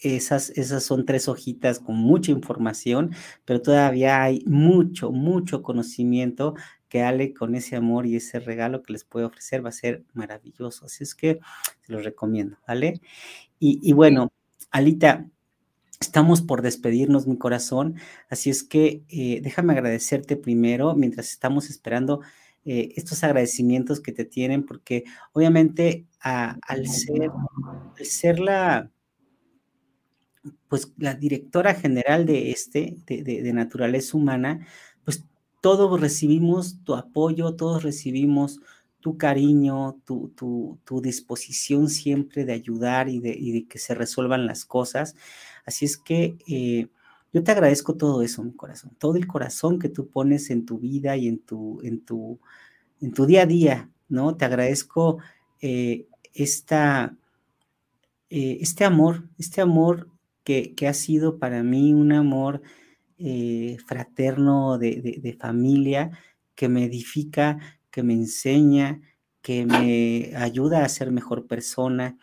[0.00, 3.12] esas, esas son tres hojitas con mucha información,
[3.44, 6.54] pero todavía hay mucho, mucho conocimiento
[6.88, 10.04] que Ale con ese amor y ese regalo que les puede ofrecer va a ser
[10.14, 10.86] maravilloso.
[10.86, 11.38] Así es que
[11.82, 13.00] se los recomiendo, ¿vale?
[13.60, 14.32] Y, y bueno,
[14.72, 15.24] Alita,
[16.00, 17.96] Estamos por despedirnos, mi corazón,
[18.30, 22.20] así es que eh, déjame agradecerte primero mientras estamos esperando
[22.64, 28.90] eh, estos agradecimientos que te tienen, porque obviamente al, ser, la,
[30.68, 34.66] pues, la directora general de este, de, naturaleza humana,
[35.04, 35.24] pues
[35.60, 38.60] todos recibimos tu apoyo, todos recibimos
[39.00, 44.46] tu cariño, tu, tu, disposición siempre de ayudar y de, y de, que se resuelvan
[44.46, 45.16] las cosas.
[45.68, 46.88] Así es que eh,
[47.30, 50.78] yo te agradezco todo eso, mi corazón, todo el corazón que tú pones en tu
[50.78, 52.40] vida y en tu, en tu,
[53.02, 54.34] en tu día a día, ¿no?
[54.34, 55.18] Te agradezco
[55.60, 57.14] eh, esta,
[58.30, 60.08] eh, este amor, este amor
[60.42, 62.62] que, ha sido para mí un amor
[63.86, 66.12] fraterno de, de familia
[66.54, 67.58] que me edifica,
[67.90, 69.02] que me enseña,
[69.42, 72.16] que me ayuda a ser mejor persona,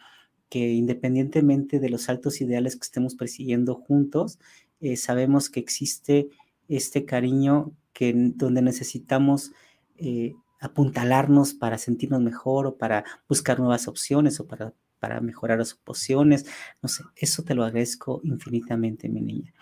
[0.49, 4.39] que independientemente de los altos ideales que estemos persiguiendo juntos,
[4.79, 6.29] eh, sabemos que existe
[6.67, 9.51] este cariño que donde necesitamos
[9.97, 15.79] eh, apuntalarnos para sentirnos mejor o para buscar nuevas opciones o para, para mejorar las
[15.85, 16.45] opciones.
[16.81, 19.53] No sé, eso te lo agradezco infinitamente, mi niña,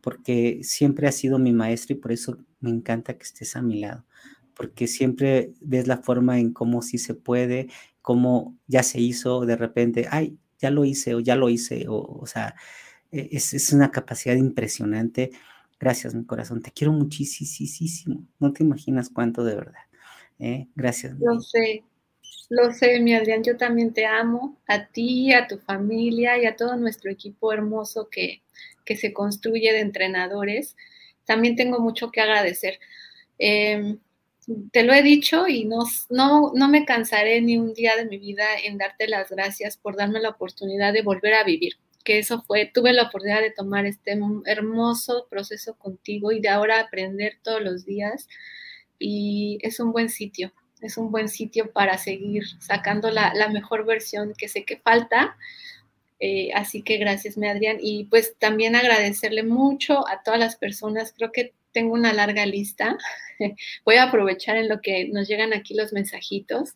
[0.00, 3.80] porque siempre has sido mi maestro y por eso me encanta que estés a mi
[3.80, 4.04] lado,
[4.54, 7.68] porque siempre ves la forma en cómo sí se puede,
[8.06, 11.96] cómo ya se hizo de repente, ay, ya lo hice o ya lo hice, o,
[11.96, 12.54] o sea,
[13.10, 15.32] e, es, es, una capacidad impresionante.
[15.80, 19.82] Gracias, mi corazón, te quiero muchísimo, no te imaginas cuánto de verdad.
[20.38, 20.68] ¿eh?
[20.76, 21.18] Gracias.
[21.18, 21.82] Lo sé,
[22.48, 26.54] lo sé, mi Adrián, yo también te amo, a ti, a tu familia y a
[26.54, 28.40] todo nuestro equipo hermoso que,
[28.84, 30.76] que se construye de entrenadores.
[31.24, 32.78] También tengo mucho que agradecer.
[33.40, 33.98] Eh,
[34.72, 38.18] te lo he dicho y no, no, no me cansaré ni un día de mi
[38.18, 41.74] vida en darte las gracias por darme la oportunidad de volver a vivir,
[42.04, 46.80] que eso fue, tuve la oportunidad de tomar este hermoso proceso contigo y de ahora
[46.80, 48.28] aprender todos los días
[48.98, 54.34] y es un buen sitio, es un buen sitio para seguir sacando la, mejor versión
[54.36, 55.36] que sé que falta.
[56.18, 57.78] Eh, así que gracias, me Adrián.
[57.80, 61.12] Y pues también agradecerle mucho a todas las personas.
[61.16, 62.96] Creo que tengo una larga lista.
[63.84, 66.74] Voy a aprovechar en lo que nos llegan aquí los mensajitos.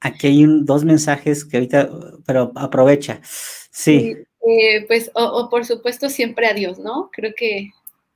[0.00, 1.90] Aquí hay dos mensajes que ahorita,
[2.26, 3.20] pero aprovecha.
[3.22, 4.14] Sí.
[4.48, 7.10] Eh, pues, o, por supuesto, siempre a Dios, ¿no?
[7.12, 7.70] Creo que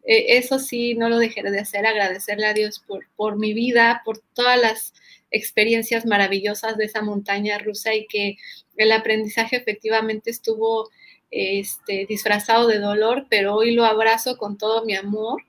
[0.04, 4.02] eh, eso sí, no lo dejaré de hacer, agradecerle a Dios por, por mi vida,
[4.04, 4.94] por todas las
[5.30, 8.36] experiencias maravillosas de esa montaña rusa y que
[8.76, 10.88] el aprendizaje efectivamente estuvo
[11.30, 15.42] este, disfrazado de dolor, pero hoy lo abrazo con todo mi amor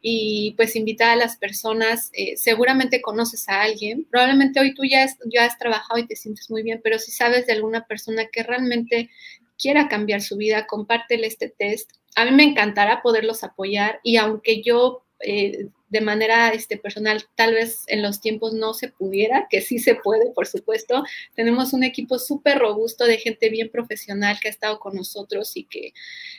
[0.00, 5.06] y pues invitar a las personas, eh, seguramente conoces a alguien, probablemente hoy tú ya,
[5.26, 8.42] ya has trabajado y te sientes muy bien, pero si sabes de alguna persona que
[8.42, 9.10] realmente
[9.58, 11.90] quiera cambiar su vida, compártele este test.
[12.18, 17.54] A mí me encantará poderlos apoyar y aunque yo eh, de manera este, personal, tal
[17.54, 21.04] vez en los tiempos no se pudiera, que sí se puede, por supuesto.
[21.36, 25.62] Tenemos un equipo súper robusto de gente bien profesional que ha estado con nosotros y
[25.64, 25.92] que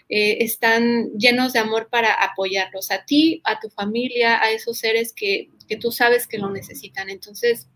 [0.10, 5.14] eh, están llenos de amor para apoyarlos a ti, a tu familia, a esos seres
[5.14, 7.10] que, que tú sabes que lo necesitan.
[7.10, 7.70] Entonces,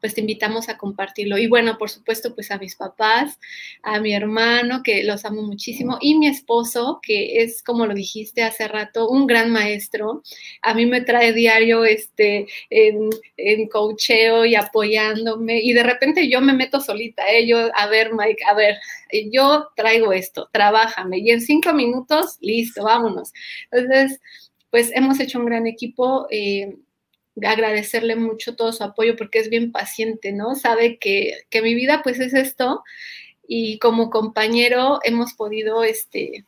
[0.00, 1.38] pues te invitamos a compartirlo.
[1.38, 3.38] Y bueno, por supuesto, pues a mis papás,
[3.82, 8.42] a mi hermano, que los amo muchísimo, y mi esposo, que es, como lo dijiste
[8.42, 10.22] hace rato, un gran maestro.
[10.62, 16.40] A mí me trae diario este, en, en coacheo y apoyándome, y de repente yo
[16.40, 17.46] me meto solita, ¿eh?
[17.46, 18.76] yo, a ver, Mike, a ver,
[19.30, 23.32] yo traigo esto, trabájame, y en cinco minutos, listo, vámonos.
[23.70, 24.20] Entonces,
[24.70, 26.26] pues hemos hecho un gran equipo.
[26.30, 26.76] Eh,
[27.42, 30.54] agradecerle mucho todo su apoyo porque es bien paciente, ¿no?
[30.54, 32.82] Sabe que, que mi vida pues es esto
[33.46, 36.44] y como compañero hemos podido este,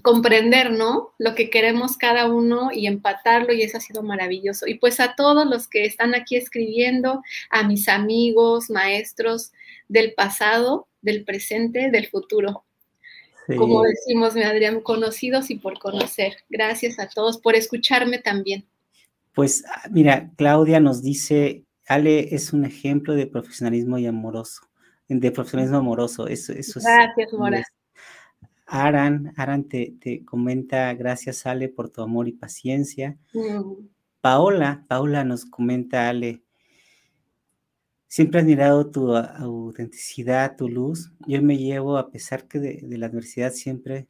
[0.00, 1.12] comprender, ¿no?
[1.18, 4.66] Lo que queremos cada uno y empatarlo y eso ha sido maravilloso.
[4.66, 9.52] Y pues a todos los que están aquí escribiendo, a mis amigos, maestros
[9.88, 12.64] del pasado, del presente, del futuro.
[13.58, 16.36] Como decimos, mi Adrián, conocidos y por conocer.
[16.48, 18.64] Gracias a todos por escucharme también.
[19.34, 24.62] Pues ah, mira, Claudia nos dice, Ale es un ejemplo de profesionalismo y amoroso,
[25.08, 26.26] de profesionalismo amoroso.
[26.26, 27.64] Eso, eso gracias, Mora.
[28.66, 33.18] Aran, Aran te, comenta, gracias Ale por tu amor y paciencia.
[33.34, 33.86] Mm.
[34.20, 36.42] Paola, Paola nos comenta, Ale,
[38.06, 41.12] siempre he admirado tu autenticidad, tu luz.
[41.26, 44.08] Yo me llevo, a pesar que de, de la adversidad, siempre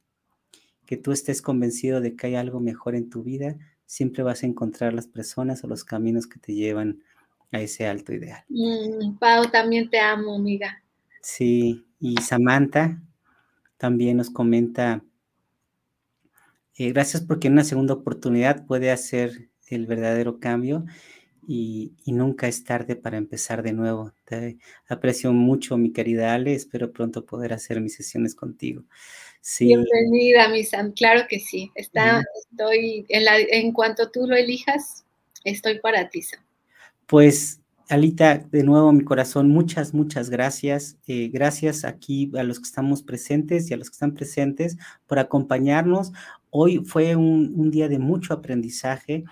[0.87, 3.57] que tú estés convencido de que hay algo mejor en tu vida,
[3.93, 7.03] siempre vas a encontrar las personas o los caminos que te llevan
[7.51, 8.43] a ese alto ideal.
[8.49, 10.82] Mm, Pau, también te amo, amiga.
[11.20, 13.03] Sí, y Samantha
[13.76, 15.05] también nos comenta,
[16.78, 20.86] eh, gracias porque en una segunda oportunidad puede hacer el verdadero cambio
[21.47, 24.12] y, y, nunca es tarde para empezar de nuevo.
[24.24, 28.84] Te aprecio mucho, mi querida Ale, espero pronto poder hacer mis sesiones contigo.
[29.59, 30.93] Bienvenida, mi Sam.
[30.93, 31.72] Claro que sí.
[31.74, 35.05] Está, estoy, en, la, en cuanto tú lo elijas,
[35.45, 36.40] estoy para ti, Sam.
[37.07, 40.97] Pues, Alita, de nuevo mi corazón, muchas, muchas gracias.
[41.09, 44.76] Eh, gracias aquí a los que estamos presentes y a los que están presentes
[45.09, 46.12] por acompañarnos.
[46.51, 49.24] Hoy fue un, día de mucho aprendizaje.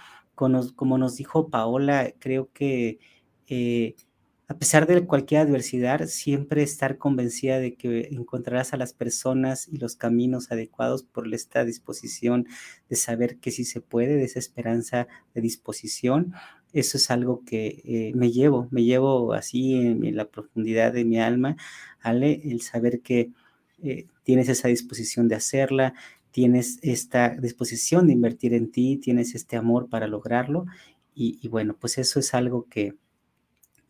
[0.76, 2.99] Como nos dijo Paola, creo que...
[3.47, 3.97] Eh,
[4.51, 9.76] a pesar de cualquier adversidad, siempre estar convencida de que encontrarás a las personas y
[9.76, 12.49] los caminos adecuados por esta disposición
[12.88, 16.32] de saber que sí se puede, de esa esperanza de disposición.
[16.72, 21.20] Eso es algo que eh, me llevo, me llevo así en, la profundidad de mi
[21.20, 21.57] alma,
[22.01, 23.30] Ale, el saber que
[23.84, 25.95] eh, tienes esa disposición de hacerla,
[26.30, 30.66] tienes esta disposición de invertir en ti, tienes este amor para lograrlo.
[31.14, 32.94] y bueno, pues eso es algo que,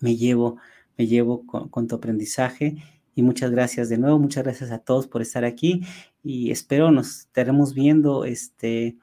[0.01, 0.57] me llevo,
[0.99, 2.76] me llevo con, tu aprendizaje.
[3.14, 5.82] Y muchas gracias de nuevo, muchas gracias a todos por estar aquí
[6.22, 8.97] y espero nos estaremos viendo este,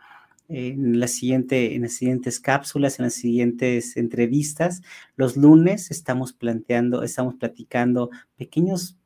[0.47, 4.81] en, la siguiente, en las siguientes cápsulas, en las siguientes entrevistas.
[5.15, 8.97] Los lunes estamos planteando, estamos platicando pequeños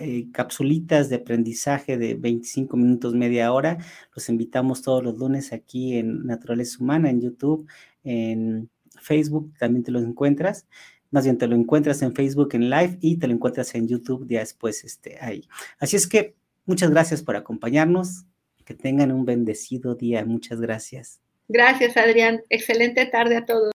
[0.00, 3.78] eh, capsulitas de aprendizaje de 25 minutos, media hora.
[4.14, 7.66] Los invitamos todos los lunes aquí en Naturaleza Humana, en YouTube,
[8.04, 8.68] en
[9.00, 10.66] Facebook, también te los encuentras.
[11.10, 14.26] Más bien te lo encuentras en Facebook en live y te lo encuentras en YouTube
[14.28, 15.48] ya después este, ahí.
[15.78, 16.34] Así es que
[16.64, 18.24] muchas gracias por acompañarnos.
[18.64, 20.24] Que tengan un bendecido día.
[20.24, 21.20] Muchas gracias.
[21.48, 22.42] Gracias, Adrián.
[22.48, 23.64] Excelente tarde a todos.